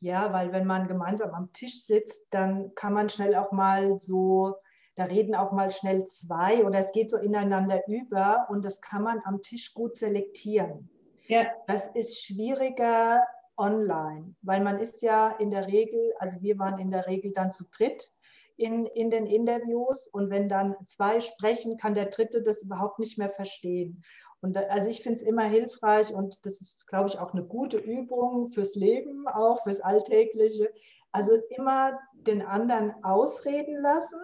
Ja, 0.00 0.34
weil 0.34 0.52
wenn 0.52 0.66
man 0.66 0.86
gemeinsam 0.86 1.30
am 1.30 1.50
Tisch 1.54 1.82
sitzt, 1.82 2.26
dann 2.28 2.74
kann 2.74 2.92
man 2.92 3.08
schnell 3.08 3.34
auch 3.34 3.52
mal 3.52 3.98
so, 3.98 4.54
da 4.96 5.04
reden 5.04 5.34
auch 5.34 5.52
mal 5.52 5.70
schnell 5.70 6.04
zwei 6.04 6.62
oder 6.62 6.80
es 6.80 6.92
geht 6.92 7.08
so 7.08 7.16
ineinander 7.16 7.88
über 7.88 8.48
und 8.50 8.66
das 8.66 8.82
kann 8.82 9.02
man 9.02 9.22
am 9.24 9.40
Tisch 9.40 9.72
gut 9.72 9.96
selektieren. 9.96 10.90
Ja. 11.26 11.46
Das 11.66 11.88
ist 11.94 12.22
schwieriger 12.22 13.22
online, 13.60 14.34
weil 14.42 14.60
man 14.62 14.80
ist 14.80 15.02
ja 15.02 15.30
in 15.38 15.50
der 15.50 15.66
Regel, 15.66 16.14
also 16.18 16.40
wir 16.40 16.58
waren 16.58 16.80
in 16.80 16.90
der 16.90 17.06
Regel 17.06 17.32
dann 17.32 17.52
zu 17.52 17.64
dritt 17.70 18.10
in, 18.56 18.86
in 18.86 19.10
den 19.10 19.26
Interviews 19.26 20.06
und 20.08 20.30
wenn 20.30 20.48
dann 20.48 20.74
zwei 20.86 21.20
sprechen, 21.20 21.76
kann 21.76 21.94
der 21.94 22.06
dritte 22.06 22.42
das 22.42 22.62
überhaupt 22.62 22.98
nicht 22.98 23.18
mehr 23.18 23.30
verstehen. 23.30 24.02
Und 24.42 24.56
also 24.56 24.88
ich 24.88 25.02
finde 25.02 25.16
es 25.16 25.22
immer 25.22 25.44
hilfreich 25.44 26.14
und 26.14 26.44
das 26.46 26.60
ist, 26.60 26.86
glaube 26.86 27.08
ich, 27.08 27.18
auch 27.18 27.32
eine 27.32 27.44
gute 27.44 27.76
Übung 27.76 28.50
fürs 28.52 28.74
Leben, 28.74 29.28
auch 29.28 29.62
fürs 29.62 29.80
Alltägliche. 29.80 30.72
Also 31.12 31.34
immer 31.50 31.98
den 32.12 32.40
anderen 32.40 32.94
ausreden 33.04 33.82
lassen 33.82 34.20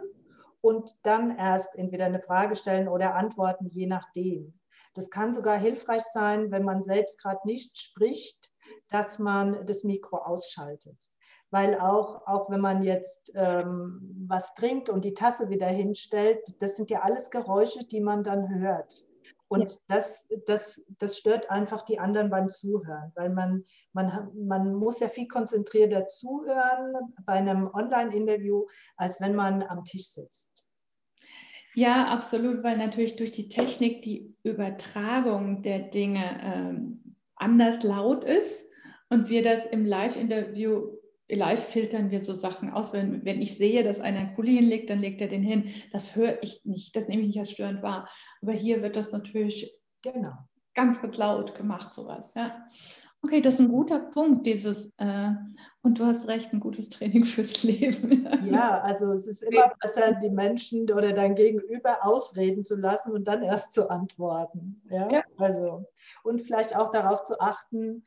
und 0.63 0.97
dann 1.03 1.37
erst 1.37 1.75
entweder 1.77 2.07
eine 2.07 2.21
Frage 2.21 2.57
stellen 2.57 2.89
oder 2.89 3.15
antworten, 3.15 3.67
je 3.67 3.87
nachdem. 3.87 4.59
Das 4.95 5.11
kann 5.11 5.35
sogar 5.35 5.59
hilfreich 5.59 6.03
sein, 6.03 6.51
wenn 6.51 6.65
man 6.65 6.83
selbst 6.83 7.21
gerade 7.21 7.41
nicht 7.45 7.77
spricht, 7.79 8.51
dass 8.91 9.19
man 9.19 9.67
das 9.67 9.85
Mikro 9.85 10.19
ausschaltet. 10.19 10.97
Weil 11.51 11.79
auch, 11.79 12.27
auch 12.27 12.51
wenn 12.51 12.61
man 12.61 12.83
jetzt 12.83 13.31
ähm, 13.35 14.27
was 14.27 14.55
trinkt 14.55 14.89
und 14.89 15.05
die 15.05 15.15
Tasse 15.15 15.49
wieder 15.49 15.69
hinstellt, 15.69 16.41
das 16.61 16.77
sind 16.77 16.91
ja 16.91 17.03
alles 17.03 17.31
Geräusche, 17.31 17.87
die 17.87 18.01
man 18.01 18.25
dann 18.25 18.59
hört. 18.61 19.07
Und 19.49 19.71
ja. 19.71 19.77
das, 19.89 20.29
das, 20.47 20.85
das 20.99 21.19
stört 21.19 21.51
einfach 21.51 21.83
die 21.83 22.01
anderen 22.01 22.31
beim 22.31 22.51
Zuhören, 22.51 23.13
weil 23.15 23.31
man, 23.31 23.65
man, 23.93 24.31
man 24.35 24.75
muss 24.75 24.99
ja 24.99 25.09
viel 25.09 25.29
konzentrierter 25.29 26.09
zuhören 26.09 27.15
bei 27.25 27.35
einem 27.35 27.71
Online-Interview, 27.73 28.67
als 28.97 29.21
wenn 29.21 29.37
man 29.37 29.63
am 29.63 29.85
Tisch 29.85 30.09
sitzt. 30.09 30.51
Ja, 31.75 32.09
absolut, 32.09 32.65
weil 32.65 32.79
natürlich 32.79 33.17
durch 33.17 33.33
die 33.33 33.49
Technik 33.49 34.03
die 34.03 34.35
Übertragung 34.43 35.63
der 35.63 35.81
Dinge 35.81 36.41
ähm, 36.43 37.17
anders 37.37 37.83
laut 37.83 38.25
ist 38.25 38.71
und 39.09 39.29
wir 39.29 39.43
das 39.43 39.67
im 39.67 39.85
Live-Interview, 39.85 40.97
live 41.29 41.69
filtern 41.69 42.11
wir 42.11 42.21
so 42.21 42.35
Sachen 42.35 42.71
aus. 42.71 42.93
Wenn, 42.93 43.25
wenn 43.25 43.43
ich 43.43 43.57
sehe, 43.57 43.83
dass 43.83 44.01
einer 44.01 44.21
einen 44.21 44.35
Kuli 44.35 44.55
hinlegt, 44.55 44.91
dann 44.91 45.01
legt 45.01 45.21
er 45.21 45.29
den 45.29 45.43
hin. 45.43 45.73
Das 45.93 46.15
höre 46.15 46.43
ich 46.43 46.65
nicht, 46.65 46.95
das 46.97 47.09
nehme 47.09 47.23
ich 47.23 47.29
nicht 47.29 47.39
als 47.39 47.51
störend 47.51 47.83
wahr. 47.83 48.09
Aber 48.43 48.53
hier 48.53 48.83
wird 48.83 48.97
das 48.97 49.13
natürlich 49.13 49.77
genau. 50.03 50.35
ganz, 50.75 51.01
ganz 51.01 51.17
laut 51.17 51.55
gemacht, 51.55 51.95
sowas. 51.95 52.35
Ja. 52.35 52.67
Okay, 53.23 53.41
das 53.41 53.55
ist 53.55 53.61
ein 53.61 53.73
guter 53.73 53.99
Punkt, 53.99 54.47
dieses, 54.47 54.93
äh, 54.99 55.31
und 55.83 55.99
du 55.99 56.05
hast 56.05 56.29
recht, 56.29 56.53
ein 56.53 56.61
gutes 56.61 56.91
Training 56.91 57.25
fürs 57.25 57.63
Leben. 57.63 58.29
Ja, 58.47 58.81
also 58.83 59.13
es 59.13 59.27
ist 59.27 59.43
immer 59.43 59.73
besser, 59.81 60.13
die 60.13 60.31
Menschen 60.31 60.91
oder 60.93 61.13
dein 61.13 61.35
Gegenüber 61.35 62.05
ausreden 62.05 62.63
zu 62.63 62.77
lassen 62.77 63.13
und 63.13 63.25
dann 63.25 63.43
erst 63.43 63.73
zu 63.73 63.91
antworten. 63.91 64.81
Ja? 64.89 65.11
ja. 65.11 65.25
Also, 65.37 65.85
und 66.23 66.43
vielleicht 66.43 66.77
auch 66.77 66.93
darauf 66.93 67.25
zu 67.25 67.41
achten, 67.41 68.05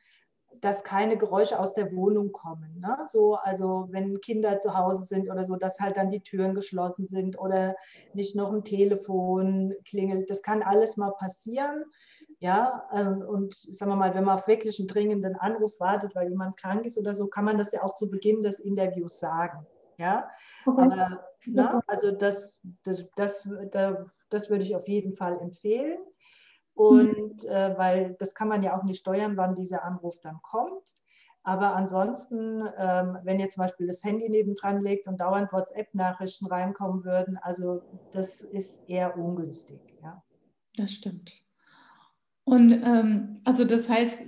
dass 0.60 0.84
keine 0.84 1.16
Geräusche 1.16 1.58
aus 1.58 1.74
der 1.74 1.94
Wohnung 1.94 2.32
kommen. 2.32 2.80
Ne? 2.80 2.98
So, 3.06 3.36
also 3.36 3.88
wenn 3.90 4.20
Kinder 4.20 4.58
zu 4.58 4.76
Hause 4.76 5.04
sind 5.04 5.30
oder 5.30 5.44
so, 5.44 5.56
dass 5.56 5.80
halt 5.80 5.96
dann 5.96 6.10
die 6.10 6.20
Türen 6.20 6.54
geschlossen 6.54 7.06
sind 7.06 7.38
oder 7.38 7.76
nicht 8.12 8.36
noch 8.36 8.52
ein 8.52 8.64
Telefon 8.64 9.74
klingelt. 9.84 10.30
Das 10.30 10.42
kann 10.42 10.62
alles 10.62 10.96
mal 10.96 11.12
passieren. 11.12 11.84
Ja, 12.38 12.88
ähm, 12.94 13.22
und 13.22 13.52
sagen 13.52 13.90
wir 13.90 13.96
mal, 13.96 14.14
wenn 14.14 14.24
man 14.24 14.38
auf 14.38 14.46
wirklich 14.46 14.78
einen 14.78 14.88
dringenden 14.88 15.36
Anruf 15.36 15.78
wartet, 15.78 16.14
weil 16.14 16.30
jemand 16.30 16.56
krank 16.56 16.86
ist 16.86 16.98
oder 16.98 17.12
so, 17.12 17.26
kann 17.26 17.44
man 17.44 17.58
das 17.58 17.72
ja 17.72 17.82
auch 17.82 17.94
zu 17.94 18.10
Beginn 18.10 18.40
des 18.40 18.60
Interviews 18.60 19.18
sagen. 19.18 19.66
Ja, 19.98 20.30
okay. 20.64 20.82
aber 20.82 21.20
na, 21.46 21.74
ne, 21.74 21.82
also 21.86 22.10
das, 22.10 22.62
das, 22.82 23.06
das, 23.14 23.46
das 24.30 24.48
würde 24.48 24.62
ich 24.62 24.74
auf 24.74 24.88
jeden 24.88 25.14
Fall 25.14 25.38
empfehlen. 25.40 25.98
Mhm. 26.80 27.14
Und 27.14 27.44
äh, 27.44 27.76
weil 27.76 28.16
das 28.18 28.34
kann 28.34 28.48
man 28.48 28.62
ja 28.62 28.78
auch 28.78 28.84
nicht 28.84 29.00
steuern, 29.00 29.36
wann 29.36 29.54
dieser 29.54 29.84
Anruf 29.84 30.18
dann 30.20 30.40
kommt. 30.42 30.94
Aber 31.42 31.74
ansonsten, 31.74 32.62
ähm, 32.76 33.18
wenn 33.22 33.40
jetzt 33.40 33.54
zum 33.54 33.62
Beispiel 33.62 33.86
das 33.86 34.04
Handy 34.04 34.28
nebendran 34.28 34.80
liegt 34.80 35.06
und 35.06 35.20
dauernd 35.20 35.52
WhatsApp-Nachrichten 35.52 36.46
reinkommen 36.46 37.04
würden, 37.04 37.38
also 37.38 37.82
das 38.12 38.42
ist 38.42 38.88
eher 38.88 39.16
ungünstig. 39.16 39.80
Ja. 40.02 40.22
Das 40.76 40.92
stimmt. 40.92 41.32
Und 42.44 42.72
ähm, 42.84 43.40
also 43.44 43.64
das 43.64 43.88
heißt, 43.88 44.20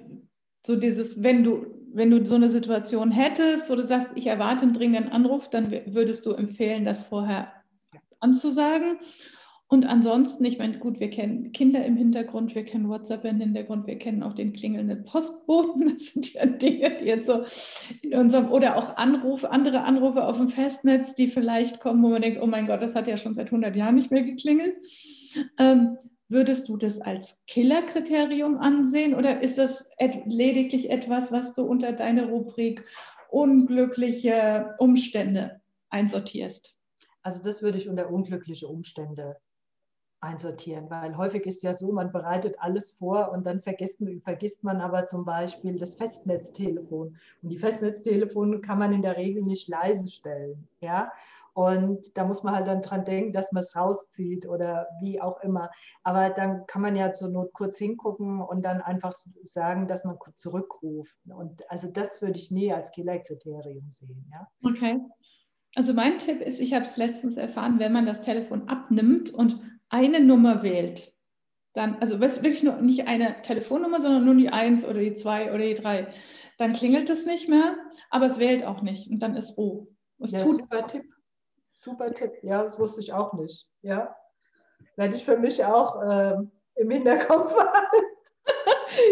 so 0.64 0.76
dieses, 0.76 1.22
wenn 1.22 1.44
du, 1.44 1.66
wenn 1.92 2.10
du 2.10 2.24
so 2.24 2.34
eine 2.34 2.48
Situation 2.48 3.10
hättest, 3.10 3.68
wo 3.68 3.74
du 3.74 3.84
sagst, 3.84 4.10
ich 4.14 4.26
erwarte 4.26 4.62
einen 4.62 4.74
dringenden 4.74 5.12
Anruf, 5.12 5.50
dann 5.50 5.70
würdest 5.70 6.24
du 6.24 6.32
empfehlen, 6.32 6.84
das 6.84 7.02
vorher 7.02 7.52
anzusagen. 8.20 8.98
Und 9.72 9.86
ansonsten, 9.86 10.44
ich 10.44 10.58
meine, 10.58 10.78
gut, 10.78 11.00
wir 11.00 11.08
kennen 11.08 11.50
Kinder 11.52 11.82
im 11.82 11.96
Hintergrund, 11.96 12.54
wir 12.54 12.62
kennen 12.62 12.90
WhatsApp 12.90 13.24
im 13.24 13.40
Hintergrund, 13.40 13.86
wir 13.86 13.96
kennen 13.96 14.22
auch 14.22 14.34
den 14.34 14.52
klingelnden 14.52 15.02
Postboten. 15.04 15.88
Das 15.92 16.08
sind 16.08 16.34
ja 16.34 16.44
Dinge, 16.44 16.98
die 16.98 17.06
jetzt 17.06 17.24
so 17.24 17.46
in 18.02 18.18
unserem, 18.18 18.52
oder 18.52 18.76
auch 18.76 18.98
Anrufe, 18.98 19.50
andere 19.50 19.84
Anrufe 19.84 20.26
auf 20.26 20.36
dem 20.36 20.50
Festnetz, 20.50 21.14
die 21.14 21.26
vielleicht 21.26 21.80
kommen, 21.80 22.02
wo 22.02 22.08
man 22.08 22.20
denkt, 22.20 22.38
oh 22.42 22.46
mein 22.46 22.66
Gott, 22.66 22.82
das 22.82 22.94
hat 22.94 23.06
ja 23.06 23.16
schon 23.16 23.32
seit 23.32 23.46
100 23.46 23.74
Jahren 23.74 23.94
nicht 23.94 24.10
mehr 24.10 24.24
geklingelt. 24.24 24.76
Ähm, 25.58 25.96
würdest 26.28 26.68
du 26.68 26.76
das 26.76 27.00
als 27.00 27.42
Killerkriterium 27.46 28.58
ansehen 28.58 29.14
oder 29.14 29.40
ist 29.40 29.56
das 29.56 29.90
et 29.96 30.26
lediglich 30.26 30.90
etwas, 30.90 31.32
was 31.32 31.54
du 31.54 31.62
unter 31.62 31.94
deine 31.94 32.26
Rubrik 32.26 32.84
unglückliche 33.30 34.74
Umstände 34.78 35.62
einsortierst? 35.88 36.76
Also 37.22 37.42
das 37.42 37.62
würde 37.62 37.78
ich 37.78 37.88
unter 37.88 38.10
unglückliche 38.10 38.68
Umstände 38.68 39.36
einsortieren, 40.22 40.88
weil 40.88 41.16
häufig 41.16 41.46
ist 41.46 41.62
ja 41.62 41.74
so, 41.74 41.90
man 41.92 42.12
bereitet 42.12 42.56
alles 42.60 42.92
vor 42.92 43.32
und 43.32 43.44
dann 43.44 43.60
vergisst, 43.60 44.02
vergisst 44.22 44.62
man 44.62 44.80
aber 44.80 45.06
zum 45.06 45.24
Beispiel 45.24 45.78
das 45.78 45.94
Festnetztelefon. 45.94 47.16
Und 47.42 47.48
die 47.48 47.58
Festnetztelefone 47.58 48.60
kann 48.60 48.78
man 48.78 48.92
in 48.92 49.02
der 49.02 49.16
Regel 49.16 49.42
nicht 49.42 49.68
leise 49.68 50.08
stellen. 50.08 50.68
Ja? 50.80 51.10
Und 51.54 52.16
da 52.16 52.24
muss 52.24 52.44
man 52.44 52.54
halt 52.54 52.68
dann 52.68 52.82
dran 52.82 53.04
denken, 53.04 53.32
dass 53.32 53.52
man 53.52 53.62
es 53.62 53.74
rauszieht 53.74 54.46
oder 54.46 54.86
wie 55.00 55.20
auch 55.20 55.40
immer. 55.42 55.70
Aber 56.04 56.30
dann 56.30 56.66
kann 56.66 56.82
man 56.82 56.94
ja 56.96 57.12
zur 57.12 57.28
Not 57.28 57.52
kurz 57.52 57.76
hingucken 57.76 58.40
und 58.40 58.62
dann 58.62 58.80
einfach 58.80 59.14
sagen, 59.42 59.88
dass 59.88 60.04
man 60.04 60.16
zurückruft. 60.34 61.16
Und 61.26 61.68
also 61.68 61.88
das 61.88 62.22
würde 62.22 62.38
ich 62.38 62.52
nie 62.52 62.72
als 62.72 62.92
Killerkriterium 62.92 63.90
sehen. 63.90 64.24
Ja? 64.32 64.46
Okay. 64.62 65.00
Also 65.74 65.94
mein 65.94 66.18
Tipp 66.18 66.42
ist, 66.42 66.60
ich 66.60 66.74
habe 66.74 66.84
es 66.84 66.96
letztens 66.96 67.36
erfahren, 67.36 67.78
wenn 67.78 67.92
man 67.92 68.06
das 68.06 68.20
Telefon 68.20 68.68
abnimmt 68.68 69.30
und 69.30 69.58
eine 69.92 70.20
Nummer 70.20 70.62
wählt, 70.62 71.12
dann, 71.74 71.98
also 72.00 72.20
wirklich 72.20 72.62
nur 72.62 72.76
nicht 72.76 73.06
eine 73.06 73.40
Telefonnummer, 73.42 74.00
sondern 74.00 74.24
nur 74.24 74.34
die 74.34 74.48
1 74.48 74.84
oder 74.84 75.00
die 75.00 75.14
2 75.14 75.50
oder 75.50 75.64
die 75.64 75.74
3, 75.74 76.06
dann 76.58 76.72
klingelt 76.72 77.08
es 77.10 77.26
nicht 77.26 77.48
mehr, 77.48 77.76
aber 78.10 78.26
es 78.26 78.38
wählt 78.38 78.64
auch 78.64 78.82
nicht 78.82 79.10
und 79.10 79.20
dann 79.20 79.36
ist 79.36 79.56
roh. 79.56 79.88
Es 80.18 80.32
ja, 80.32 80.40
super 80.40 80.86
Tipp. 80.86 81.04
Super 81.74 82.12
Tipp. 82.12 82.32
Ja, 82.42 82.62
das 82.62 82.78
wusste 82.78 83.00
ich 83.00 83.12
auch 83.12 83.32
nicht. 83.34 83.66
Ja. 83.82 84.14
Werde 84.96 85.16
ich 85.16 85.24
für 85.24 85.36
mich 85.36 85.64
auch 85.64 86.00
äh, 86.02 86.36
im 86.76 86.90
Hinterkopf 86.90 87.54
haben. 87.56 88.06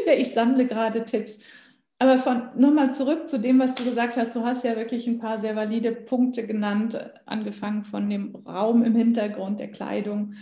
ja, 0.07 0.13
ich 0.13 0.33
sammle 0.33 0.67
gerade 0.67 1.05
Tipps. 1.05 1.45
Aber 2.03 2.19
von 2.19 2.59
nochmal 2.59 2.95
zurück 2.95 3.29
zu 3.29 3.39
dem, 3.39 3.59
was 3.59 3.75
du 3.75 3.85
gesagt 3.85 4.17
hast. 4.17 4.35
Du 4.35 4.43
hast 4.43 4.65
ja 4.65 4.75
wirklich 4.75 5.07
ein 5.07 5.19
paar 5.19 5.39
sehr 5.39 5.55
valide 5.55 5.93
Punkte 5.93 6.47
genannt, 6.47 6.99
angefangen 7.27 7.85
von 7.85 8.09
dem 8.09 8.35
Raum 8.37 8.83
im 8.83 8.97
Hintergrund, 8.97 9.61
der 9.61 9.71
Kleidung. 9.71 10.33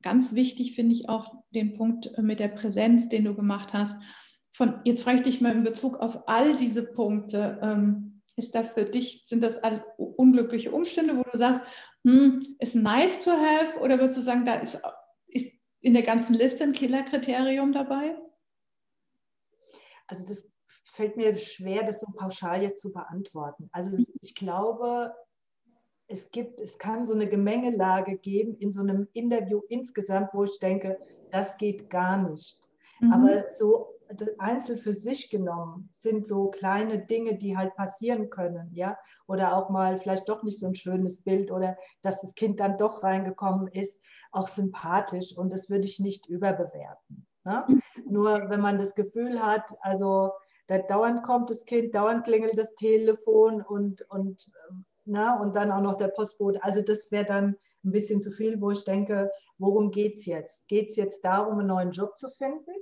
Ganz 0.00 0.34
wichtig 0.34 0.74
finde 0.74 0.94
ich 0.94 1.10
auch 1.10 1.44
den 1.50 1.74
Punkt 1.74 2.16
mit 2.16 2.40
der 2.40 2.48
Präsenz, 2.48 3.10
den 3.10 3.26
du 3.26 3.34
gemacht 3.34 3.74
hast. 3.74 4.00
Von, 4.54 4.80
jetzt 4.84 5.02
frage 5.02 5.18
ich 5.18 5.22
dich 5.24 5.40
mal 5.42 5.52
in 5.52 5.62
Bezug 5.62 5.98
auf 5.98 6.26
all 6.26 6.56
diese 6.56 6.82
Punkte. 6.82 7.60
Ähm, 7.62 8.22
ist 8.36 8.54
da 8.54 8.64
für 8.64 8.86
dich, 8.86 9.24
sind 9.26 9.42
das 9.42 9.60
unglückliche 9.98 10.72
Umstände, 10.72 11.18
wo 11.18 11.22
du 11.22 11.36
sagst, 11.36 11.60
hm, 12.06 12.56
ist 12.60 12.74
nice 12.74 13.20
to 13.20 13.30
have? 13.30 13.78
Oder 13.82 14.00
würdest 14.00 14.16
du 14.16 14.22
sagen, 14.22 14.46
da 14.46 14.54
ist, 14.54 14.80
ist 15.26 15.52
in 15.82 15.92
der 15.92 16.02
ganzen 16.02 16.32
Liste 16.32 16.64
ein 16.64 16.72
Killerkriterium 16.72 17.74
dabei? 17.74 18.16
Also 20.06 20.26
das 20.26 20.51
fällt 20.92 21.16
mir 21.16 21.36
schwer, 21.36 21.84
das 21.84 22.00
so 22.00 22.06
pauschal 22.14 22.62
jetzt 22.62 22.82
zu 22.82 22.92
beantworten. 22.92 23.68
Also 23.72 23.90
das, 23.90 24.12
ich 24.20 24.34
glaube, 24.34 25.14
es 26.06 26.30
gibt, 26.30 26.60
es 26.60 26.78
kann 26.78 27.04
so 27.04 27.14
eine 27.14 27.28
Gemengelage 27.28 28.18
geben 28.18 28.56
in 28.56 28.70
so 28.70 28.80
einem 28.80 29.08
Interview 29.14 29.62
insgesamt, 29.68 30.30
wo 30.34 30.44
ich 30.44 30.58
denke, 30.58 30.98
das 31.30 31.56
geht 31.56 31.88
gar 31.88 32.18
nicht. 32.18 32.68
Mhm. 33.00 33.12
Aber 33.12 33.50
so 33.50 33.88
einzeln 34.38 34.78
für 34.78 34.92
sich 34.92 35.30
genommen 35.30 35.88
sind 35.94 36.26
so 36.26 36.50
kleine 36.50 36.98
Dinge, 36.98 37.38
die 37.38 37.56
halt 37.56 37.74
passieren 37.74 38.28
können, 38.28 38.68
ja, 38.74 38.98
oder 39.26 39.56
auch 39.56 39.70
mal 39.70 39.96
vielleicht 39.96 40.28
doch 40.28 40.42
nicht 40.42 40.58
so 40.58 40.66
ein 40.66 40.74
schönes 40.74 41.22
Bild 41.22 41.50
oder 41.50 41.78
dass 42.02 42.20
das 42.20 42.34
Kind 42.34 42.60
dann 42.60 42.76
doch 42.76 43.02
reingekommen 43.02 43.68
ist, 43.68 44.02
auch 44.30 44.48
sympathisch 44.48 45.34
und 45.34 45.50
das 45.50 45.70
würde 45.70 45.86
ich 45.86 45.98
nicht 45.98 46.28
überbewerten. 46.28 47.26
Ne? 47.44 47.64
Mhm. 47.66 47.82
Nur 48.10 48.50
wenn 48.50 48.60
man 48.60 48.76
das 48.76 48.94
Gefühl 48.94 49.42
hat, 49.42 49.70
also 49.80 50.32
da 50.66 50.78
dauernd 50.78 51.22
kommt 51.22 51.50
das 51.50 51.64
Kind, 51.64 51.94
dauernd 51.94 52.24
klingelt 52.24 52.56
das 52.56 52.74
Telefon 52.74 53.62
und, 53.62 54.02
und, 54.10 54.50
na, 55.04 55.40
und 55.40 55.56
dann 55.56 55.70
auch 55.72 55.80
noch 55.80 55.96
der 55.96 56.08
Postbote. 56.08 56.62
Also 56.62 56.82
das 56.82 57.10
wäre 57.10 57.24
dann 57.24 57.56
ein 57.84 57.92
bisschen 57.92 58.20
zu 58.20 58.30
viel, 58.30 58.60
wo 58.60 58.70
ich 58.70 58.84
denke, 58.84 59.30
worum 59.58 59.90
geht 59.90 60.18
es 60.18 60.26
jetzt? 60.26 60.66
Geht 60.68 60.90
es 60.90 60.96
jetzt 60.96 61.24
darum, 61.24 61.58
einen 61.58 61.68
neuen 61.68 61.90
Job 61.90 62.16
zu 62.16 62.30
finden? 62.30 62.72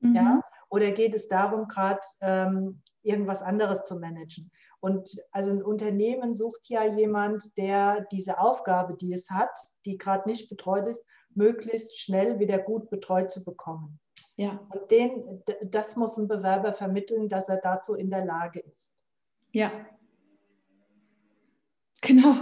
Mhm. 0.00 0.14
Ja? 0.14 0.40
Oder 0.68 0.90
geht 0.90 1.14
es 1.14 1.28
darum, 1.28 1.68
gerade 1.68 2.00
ähm, 2.20 2.82
irgendwas 3.02 3.42
anderes 3.42 3.84
zu 3.84 3.96
managen? 3.96 4.50
Und 4.80 5.08
also 5.30 5.50
ein 5.50 5.62
Unternehmen 5.62 6.34
sucht 6.34 6.68
ja 6.68 6.84
jemand, 6.84 7.56
der 7.56 8.06
diese 8.12 8.38
Aufgabe, 8.38 8.96
die 8.96 9.12
es 9.12 9.30
hat, 9.30 9.56
die 9.84 9.96
gerade 9.96 10.28
nicht 10.28 10.48
betreut 10.50 10.86
ist, 10.86 11.04
möglichst 11.30 11.98
schnell 11.98 12.38
wieder 12.38 12.58
gut 12.58 12.90
betreut 12.90 13.30
zu 13.30 13.44
bekommen. 13.44 14.00
Ja. 14.36 14.60
Und 14.70 14.90
den, 14.90 15.42
das 15.62 15.96
muss 15.96 16.16
ein 16.16 16.28
Bewerber 16.28 16.72
vermitteln, 16.72 17.28
dass 17.28 17.48
er 17.48 17.58
dazu 17.58 17.94
in 17.94 18.10
der 18.10 18.24
Lage 18.24 18.60
ist. 18.60 18.92
Ja. 19.52 19.70
Genau. 22.00 22.34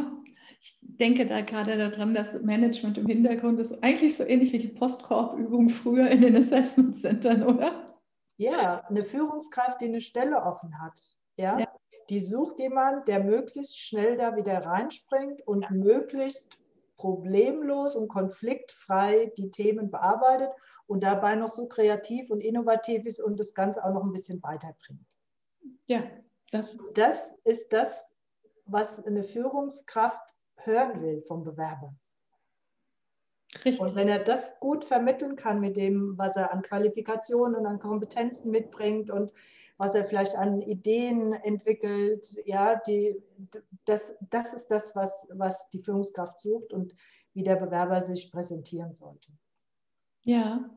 Ich 0.61 0.79
denke 0.81 1.27
da 1.27 1.41
gerade 1.41 1.77
daran, 1.77 2.15
dass 2.15 2.41
Management 2.41 2.97
im 2.97 3.07
Hintergrund 3.07 3.59
ist 3.59 3.83
eigentlich 3.83 4.17
so 4.17 4.25
ähnlich 4.25 4.53
wie 4.53 4.59
die 4.59 4.69
Postkorbübung 4.69 5.69
früher 5.69 6.09
in 6.09 6.21
den 6.21 6.37
Assessment 6.37 6.97
Centern, 6.97 7.43
oder? 7.43 7.99
Ja, 8.37 8.85
eine 8.89 9.05
Führungskraft, 9.05 9.81
die 9.81 9.87
eine 9.87 10.01
Stelle 10.01 10.43
offen 10.43 10.81
hat. 10.81 10.99
Ja. 11.37 11.59
ja. 11.59 11.69
Die 12.09 12.21
sucht 12.21 12.59
jemanden, 12.59 13.05
der 13.07 13.23
möglichst 13.23 13.79
schnell 13.79 14.17
da 14.17 14.37
wieder 14.37 14.59
reinspringt 14.59 15.47
und 15.47 15.63
ja. 15.63 15.71
möglichst 15.71 16.49
problemlos 17.03 17.97
und 17.97 18.07
konfliktfrei 18.07 19.33
die 19.37 19.51
Themen 19.51 19.91
bearbeitet 19.91 20.51
und 20.87 21.03
dabei 21.03 21.35
noch 21.35 21.49
so 21.49 21.67
kreativ 21.67 22.31
und 22.31 22.41
innovativ 22.41 23.05
ist 23.07 23.21
und 23.21 23.41
das 23.41 23.55
Ganze 23.55 23.85
auch 23.85 23.93
noch 23.93 24.05
ein 24.05 24.13
bisschen 24.13 24.41
weiterbringt. 24.41 25.19
Ja, 25.87 26.05
das, 26.53 26.93
das 26.95 27.35
ist 27.43 27.73
das, 27.73 28.15
was 28.67 29.05
eine 29.05 29.25
Führungskraft 29.25 30.33
hören 30.55 31.03
will 31.03 31.23
vom 31.23 31.43
Bewerber. 31.43 31.93
Richtig. 33.65 33.81
Und 33.81 33.97
wenn 33.97 34.09
er 34.09 34.21
das 34.21 34.61
gut 34.61 34.85
vermitteln 34.85 35.35
kann 35.35 35.61
mit 35.61 35.77
dem, 35.77 36.17
was 36.17 36.37
er 36.37 36.53
an 36.53 36.63
Qualifikationen 36.63 37.57
und 37.57 37.67
an 37.67 37.81
Kompetenzen 37.81 38.53
mitbringt 38.53 39.11
und 39.11 39.33
was 39.79 39.95
er 39.95 40.05
vielleicht 40.05 40.37
an 40.37 40.61
Ideen 40.63 41.33
entwickelt. 41.33 42.37
Ja, 42.45 42.81
die, 42.87 43.17
das, 43.85 44.15
das 44.31 44.53
ist 44.53 44.69
das, 44.69 44.95
was, 44.95 45.27
was 45.31 45.69
die 45.71 45.83
Führungskraft 45.83 46.39
sucht 46.39 46.73
und 46.73 46.95
wie 47.35 47.43
der 47.43 47.57
Bewerber 47.57 48.01
sich 48.01 48.31
präsentieren 48.31 48.95
sollte. 48.95 49.29
Ja. 50.23 50.71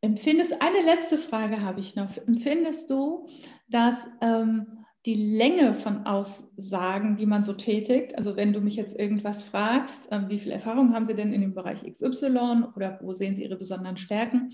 Empfindest, 0.00 0.60
eine 0.60 0.82
letzte 0.82 1.18
Frage 1.18 1.62
habe 1.62 1.80
ich 1.80 1.96
noch. 1.96 2.16
Empfindest 2.16 2.90
du, 2.90 3.28
dass 3.68 4.08
ähm, 4.20 4.84
die 5.06 5.14
Länge 5.14 5.74
von 5.74 6.04
Aussagen, 6.04 7.16
die 7.16 7.26
man 7.26 7.44
so 7.44 7.52
tätigt, 7.52 8.16
also 8.18 8.36
wenn 8.36 8.52
du 8.52 8.60
mich 8.60 8.74
jetzt 8.74 8.98
irgendwas 8.98 9.44
fragst, 9.44 10.10
äh, 10.10 10.28
wie 10.28 10.40
viel 10.40 10.50
Erfahrung 10.50 10.94
haben 10.94 11.06
Sie 11.06 11.14
denn 11.14 11.32
in 11.32 11.40
dem 11.40 11.54
Bereich 11.54 11.84
XY 11.84 12.64
oder 12.74 12.98
wo 13.02 13.12
sehen 13.12 13.36
Sie 13.36 13.44
Ihre 13.44 13.56
besonderen 13.56 13.96
Stärken, 13.96 14.52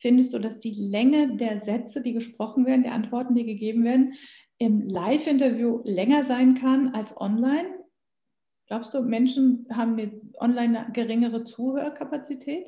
Findest 0.00 0.32
du, 0.32 0.38
dass 0.38 0.60
die 0.60 0.72
Länge 0.72 1.36
der 1.36 1.58
Sätze, 1.58 2.00
die 2.00 2.14
gesprochen 2.14 2.64
werden, 2.64 2.82
der 2.82 2.92
Antworten, 2.92 3.34
die 3.34 3.44
gegeben 3.44 3.84
werden, 3.84 4.14
im 4.58 4.88
Live-Interview 4.88 5.80
länger 5.84 6.24
sein 6.24 6.54
kann 6.54 6.94
als 6.94 7.16
online? 7.16 7.78
Glaubst 8.66 8.94
du, 8.94 9.02
Menschen 9.02 9.66
haben 9.70 10.32
online 10.38 10.84
eine 10.84 10.92
geringere 10.92 11.44
Zuhörkapazität? 11.44 12.66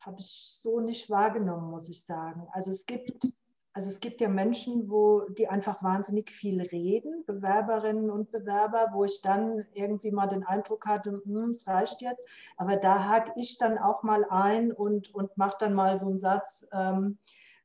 Habe 0.00 0.20
ich 0.20 0.56
so 0.60 0.80
nicht 0.80 1.08
wahrgenommen, 1.08 1.70
muss 1.70 1.88
ich 1.88 2.04
sagen. 2.04 2.46
Also 2.52 2.72
es 2.72 2.84
gibt 2.84 3.32
also 3.74 3.88
es 3.88 4.00
gibt 4.00 4.20
ja 4.20 4.28
Menschen, 4.28 4.90
wo 4.90 5.22
die 5.30 5.48
einfach 5.48 5.82
wahnsinnig 5.82 6.30
viel 6.30 6.60
reden, 6.60 7.24
Bewerberinnen 7.26 8.10
und 8.10 8.30
Bewerber, 8.30 8.90
wo 8.92 9.04
ich 9.04 9.22
dann 9.22 9.64
irgendwie 9.72 10.10
mal 10.10 10.26
den 10.26 10.44
Eindruck 10.44 10.86
hatte, 10.86 11.22
hm, 11.24 11.50
es 11.50 11.66
reicht 11.66 12.02
jetzt. 12.02 12.24
Aber 12.56 12.76
da 12.76 13.08
hake 13.08 13.32
ich 13.36 13.56
dann 13.56 13.78
auch 13.78 14.02
mal 14.02 14.26
ein 14.28 14.72
und, 14.72 15.14
und 15.14 15.36
mache 15.38 15.56
dann 15.60 15.72
mal 15.72 15.98
so 15.98 16.06
einen 16.06 16.18
Satz, 16.18 16.66
ähm, 16.72 17.18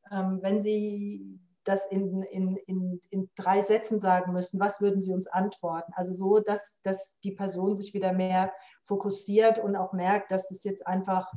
ähm, 0.10 0.39
wenn 0.41 0.62
Sie 0.62 1.39
das 1.65 1.86
in, 1.88 2.24
in, 2.24 2.56
in, 2.56 3.02
in 3.10 3.30
drei 3.36 3.60
Sätzen 3.60 4.00
sagen 4.00 4.32
müssen, 4.32 4.62
was 4.62 4.80
würden 4.80 5.02
Sie 5.02 5.12
uns 5.12 5.28
antworten? 5.28 5.91
Also 5.98 6.13
so, 6.13 6.39
dass, 6.39 6.80
dass 6.84 7.20
die 7.26 7.34
Person 7.34 7.76
sich 7.76 7.93
wieder 7.93 8.13
mehr 8.13 8.54
fokussiert 8.84 9.60
und 9.60 9.76
auch 9.76 9.91
merkt, 9.91 10.32
dass 10.32 10.50
es 10.52 10.63
jetzt 10.63 10.88
einfach, 10.88 11.30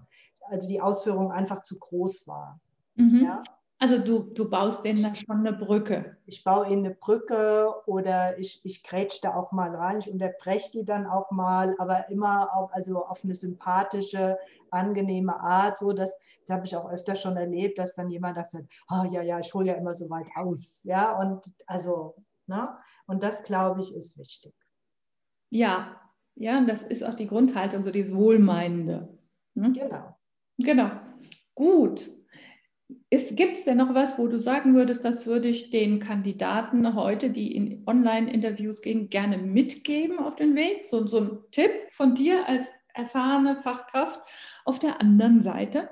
also 0.49 0.69
die 0.69 0.81
Ausführung 0.81 1.33
einfach 1.33 1.65
zu 1.65 1.77
groß 1.77 2.29
war. 2.29 2.61
Mhm. 2.95 3.25
Ja? 3.25 3.43
Also 3.83 3.99
du, 3.99 4.21
du 4.35 4.49
baust 4.51 4.85
denen 4.85 5.03
da 5.03 5.15
schon 5.15 5.39
eine 5.39 5.55
Brücke. 5.55 6.19
Ich 6.27 6.45
baue 6.45 6.67
ihnen 6.67 6.85
eine 6.85 6.95
Brücke 6.95 7.67
oder 7.87 8.39
ich, 8.39 8.61
ich 8.63 8.83
grätsch 8.83 9.21
da 9.23 9.35
auch 9.35 9.53
mal 9.53 9.75
rein. 9.75 9.99
Ich 9.99 10.11
unterbreche 10.11 10.71
die 10.71 10.85
dann 10.85 11.07
auch 11.07 11.31
mal, 11.31 11.75
aber 11.79 12.11
immer 12.11 12.55
auf, 12.55 12.71
also 12.75 13.07
auf 13.07 13.25
eine 13.25 13.35
sympathische, 13.35 14.39
angenehme 14.71 15.41
Art. 15.41 15.79
So, 15.79 15.95
dass, 15.95 16.15
das 16.47 16.55
habe 16.55 16.67
ich 16.67 16.77
auch 16.77 16.91
öfter 16.91 17.15
schon 17.15 17.39
erlebt, 17.39 17.79
dass 17.79 17.95
dann 17.95 18.11
jemand 18.11 18.37
sagt, 18.37 18.69
oh 18.91 19.05
ja, 19.11 19.23
ja, 19.23 19.39
ich 19.39 19.55
hole 19.55 19.69
ja 19.69 19.75
immer 19.75 19.95
so 19.95 20.11
weit 20.11 20.29
aus. 20.37 20.83
Ja, 20.85 21.19
und 21.19 21.43
also, 21.67 22.17
ne? 22.47 22.69
Und 23.07 23.23
das, 23.23 23.43
glaube 23.45 23.81
ich, 23.81 23.95
ist 23.95 24.19
wichtig. 24.19 24.53
Ja, 25.49 25.99
ja, 26.35 26.63
das 26.67 26.83
ist 26.83 27.03
auch 27.03 27.15
die 27.15 27.27
Grundhaltung, 27.27 27.83
so 27.83 27.91
dieses 27.91 28.15
Wohlmeinende. 28.15 29.09
Ne? 29.55 29.73
Genau. 29.73 30.17
Genau. 30.59 30.91
Gut, 31.55 32.11
Gibt 33.11 33.57
es 33.57 33.65
denn 33.65 33.79
noch 33.79 33.93
was, 33.93 34.21
wo 34.21 34.29
du 34.29 34.39
sagen 34.41 34.75
würdest, 34.75 35.05
das 35.05 35.27
würde 35.27 35.49
ich 35.49 35.71
den 35.71 35.99
Kandidaten 35.99 36.95
heute, 36.95 37.31
die 37.31 37.57
in 37.57 37.83
Online-Interviews 37.87 38.83
gehen, 38.83 39.11
gerne 39.11 39.37
mitgeben 39.37 40.21
auf 40.21 40.37
den 40.37 40.55
Weg? 40.55 40.87
So, 40.87 41.05
so 41.09 41.19
ein 41.19 41.39
Tipp 41.51 41.73
von 41.91 42.15
dir 42.15 42.49
als 42.49 42.71
erfahrene 42.95 43.57
Fachkraft 43.63 44.21
auf 44.65 44.79
der 44.79 45.01
anderen 45.01 45.43
Seite? 45.43 45.91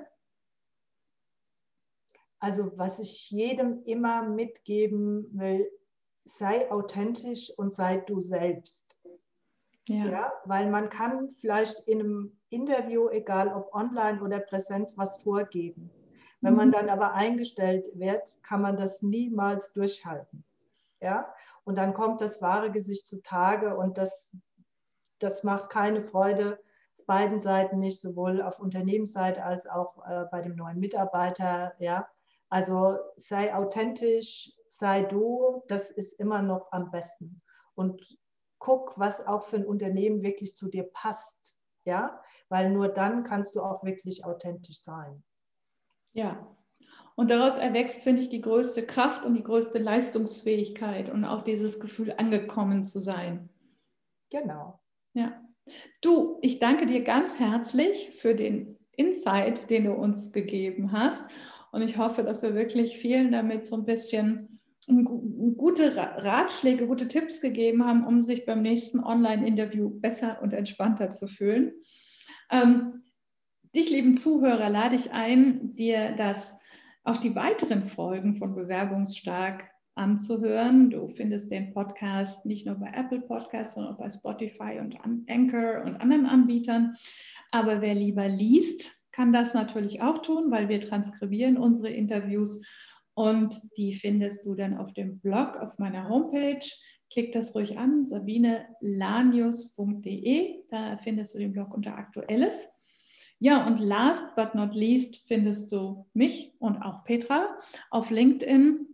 Also 2.39 2.71
was 2.77 2.99
ich 2.99 3.29
jedem 3.31 3.83
immer 3.83 4.23
mitgeben 4.23 5.27
will, 5.37 5.69
sei 6.23 6.71
authentisch 6.71 7.51
und 7.57 7.73
sei 7.73 7.97
du 7.97 8.21
selbst. 8.21 8.97
Ja. 9.89 10.05
ja. 10.05 10.33
Weil 10.45 10.69
man 10.69 10.89
kann 10.89 11.35
vielleicht 11.39 11.79
in 11.85 11.99
einem 11.99 12.39
Interview, 12.49 13.09
egal 13.09 13.49
ob 13.49 13.73
online 13.73 14.21
oder 14.21 14.39
Präsenz, 14.39 14.97
was 14.97 15.21
vorgeben. 15.21 15.91
Wenn 16.41 16.55
man 16.55 16.69
mhm. 16.69 16.73
dann 16.73 16.89
aber 16.89 17.13
eingestellt 17.13 17.89
wird, 17.93 18.41
kann 18.43 18.61
man 18.61 18.77
das 18.77 19.01
niemals 19.01 19.73
durchhalten. 19.73 20.45
Ja? 21.01 21.33
Und 21.63 21.77
dann 21.77 21.93
kommt 21.93 22.21
das 22.21 22.41
wahre 22.41 22.71
Gesicht 22.71 23.05
zutage 23.05 23.75
und 23.75 23.97
das, 23.97 24.31
das 25.19 25.43
macht 25.43 25.69
keine 25.69 26.01
Freude 26.01 26.59
auf 26.97 27.05
beiden 27.05 27.39
Seiten 27.39 27.79
nicht, 27.79 27.99
sowohl 27.99 28.41
auf 28.41 28.59
Unternehmensseite 28.59 29.43
als 29.43 29.67
auch 29.67 30.05
äh, 30.07 30.25
bei 30.31 30.41
dem 30.41 30.55
neuen 30.55 30.79
Mitarbeiter. 30.79 31.73
Ja? 31.79 32.07
Also 32.49 32.97
sei 33.17 33.53
authentisch, 33.53 34.53
sei 34.69 35.03
du, 35.03 35.63
das 35.67 35.91
ist 35.91 36.13
immer 36.19 36.41
noch 36.41 36.71
am 36.71 36.91
besten. 36.91 37.41
Und 37.75 38.17
guck, 38.59 38.97
was 38.97 39.25
auch 39.25 39.43
für 39.43 39.57
ein 39.57 39.65
Unternehmen 39.65 40.21
wirklich 40.21 40.55
zu 40.55 40.69
dir 40.69 40.83
passt. 40.83 41.57
Ja, 41.85 42.21
weil 42.49 42.69
nur 42.71 42.89
dann 42.89 43.23
kannst 43.23 43.55
du 43.55 43.61
auch 43.61 43.83
wirklich 43.83 44.25
authentisch 44.25 44.81
sein. 44.81 45.23
Ja, 46.13 46.49
und 47.19 47.31
daraus 47.31 47.57
erwächst, 47.57 48.03
finde 48.03 48.21
ich, 48.21 48.29
die 48.29 48.39
größte 48.39 48.83
Kraft 48.83 49.25
und 49.25 49.33
die 49.33 49.43
größte 49.43 49.77
Leistungsfähigkeit 49.77 51.09
und 51.09 51.25
auch 51.25 51.41
dieses 51.43 51.81
Gefühl, 51.81 52.13
angekommen 52.15 52.85
zu 52.85 53.01
sein. 53.01 53.49
Genau. 54.29 54.79
Ja. 55.13 55.37
Du, 55.99 56.37
ich 56.41 56.59
danke 56.59 56.85
dir 56.85 57.03
ganz 57.03 57.37
herzlich 57.37 58.11
für 58.11 58.35
den 58.35 58.77
Insight, 58.95 59.69
den 59.69 59.83
du 59.83 59.91
uns 59.91 60.31
gegeben 60.31 60.93
hast. 60.93 61.29
Und 61.73 61.81
ich 61.81 61.97
hoffe, 61.97 62.23
dass 62.23 62.41
wir 62.41 62.55
wirklich 62.55 62.97
vielen 62.97 63.33
damit 63.33 63.65
so 63.65 63.75
ein 63.75 63.83
bisschen 63.83 64.61
gute 65.57 65.97
Ratschläge, 65.97 66.87
gute 66.87 67.09
Tipps 67.09 67.41
gegeben 67.41 67.85
haben, 67.85 68.07
um 68.07 68.23
sich 68.23 68.45
beim 68.45 68.61
nächsten 68.61 69.03
Online-Interview 69.03 69.89
besser 69.89 70.41
und 70.41 70.53
entspannter 70.53 71.09
zu 71.09 71.27
fühlen. 71.27 71.73
Ähm, 72.49 73.03
dich, 73.75 73.89
lieben 73.89 74.15
Zuhörer, 74.15 74.69
lade 74.69 74.95
ich 74.95 75.11
ein, 75.11 75.75
dir 75.75 76.15
das 76.17 76.59
auch 77.03 77.17
die 77.17 77.35
weiteren 77.35 77.85
Folgen 77.85 78.35
von 78.35 78.55
Bewerbungsstark 78.55 79.69
anzuhören. 79.95 80.89
Du 80.89 81.09
findest 81.09 81.51
den 81.51 81.73
Podcast 81.73 82.45
nicht 82.45 82.65
nur 82.65 82.75
bei 82.75 82.91
Apple 82.93 83.21
Podcasts, 83.21 83.75
sondern 83.75 83.93
auch 83.93 83.99
bei 83.99 84.09
Spotify 84.09 84.79
und 84.79 84.97
Anchor 85.27 85.83
und 85.85 85.97
anderen 85.97 86.25
Anbietern. 86.25 86.95
Aber 87.51 87.81
wer 87.81 87.95
lieber 87.95 88.27
liest, 88.27 88.91
kann 89.11 89.33
das 89.33 89.53
natürlich 89.53 90.01
auch 90.01 90.19
tun, 90.19 90.51
weil 90.51 90.69
wir 90.69 90.79
transkribieren 90.79 91.57
unsere 91.57 91.89
Interviews 91.89 92.63
und 93.13 93.53
die 93.75 93.93
findest 93.93 94.45
du 94.45 94.55
dann 94.55 94.77
auf 94.77 94.93
dem 94.93 95.19
Blog 95.19 95.57
auf 95.57 95.77
meiner 95.77 96.07
Homepage. 96.07 96.65
Klick 97.11 97.33
das 97.33 97.53
ruhig 97.53 97.77
an, 97.77 98.05
sabinelanius.de. 98.05 100.63
Da 100.69 100.97
findest 100.97 101.33
du 101.33 101.39
den 101.39 101.51
Blog 101.51 101.73
unter 101.73 101.97
Aktuelles. 101.97 102.69
Ja, 103.39 103.65
und 103.65 103.79
last 103.79 104.35
but 104.35 104.53
not 104.53 104.75
least 104.75 105.21
findest 105.27 105.71
du 105.71 106.05
mich 106.13 106.53
und 106.59 106.81
auch 106.81 107.05
Petra 107.05 107.57
auf 107.89 108.09
LinkedIn. 108.09 108.85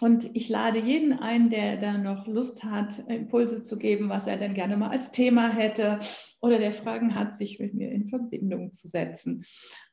Und 0.00 0.34
ich 0.34 0.48
lade 0.48 0.78
jeden 0.78 1.12
ein, 1.12 1.50
der 1.50 1.76
da 1.76 1.98
noch 1.98 2.26
Lust 2.26 2.64
hat, 2.64 2.98
Impulse 3.08 3.62
zu 3.62 3.78
geben, 3.78 4.08
was 4.08 4.26
er 4.26 4.38
denn 4.38 4.54
gerne 4.54 4.78
mal 4.78 4.88
als 4.88 5.10
Thema 5.10 5.50
hätte 5.50 5.98
oder 6.40 6.58
der 6.58 6.72
Fragen 6.72 7.14
hat, 7.14 7.34
sich 7.34 7.60
mit 7.60 7.74
mir 7.74 7.92
in 7.92 8.08
Verbindung 8.08 8.72
zu 8.72 8.88
setzen. 8.88 9.44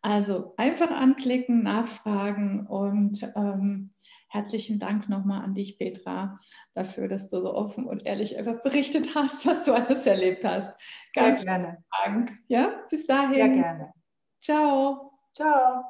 Also 0.01 0.53
einfach 0.55 0.89
anklicken, 0.89 1.63
nachfragen 1.63 2.65
und 2.65 3.21
ähm, 3.35 3.91
herzlichen 4.29 4.79
Dank 4.79 5.09
nochmal 5.09 5.43
an 5.43 5.53
dich, 5.53 5.77
Petra, 5.77 6.39
dafür, 6.73 7.07
dass 7.07 7.29
du 7.29 7.41
so 7.41 7.53
offen 7.53 7.85
und 7.85 8.05
ehrlich 8.05 8.37
einfach 8.37 8.61
berichtet 8.61 9.15
hast, 9.15 9.45
was 9.45 9.63
du 9.63 9.73
alles 9.73 10.05
erlebt 10.07 10.43
hast. 10.43 10.73
Ganz 11.13 11.37
Sehr 11.39 11.45
gerne. 11.45 11.83
Dank. 12.03 12.37
Ja, 12.47 12.85
bis 12.89 13.05
dahin. 13.05 13.33
Sehr 13.33 13.49
gerne. 13.49 13.93
Ciao. 14.41 15.11
Ciao. 15.33 15.83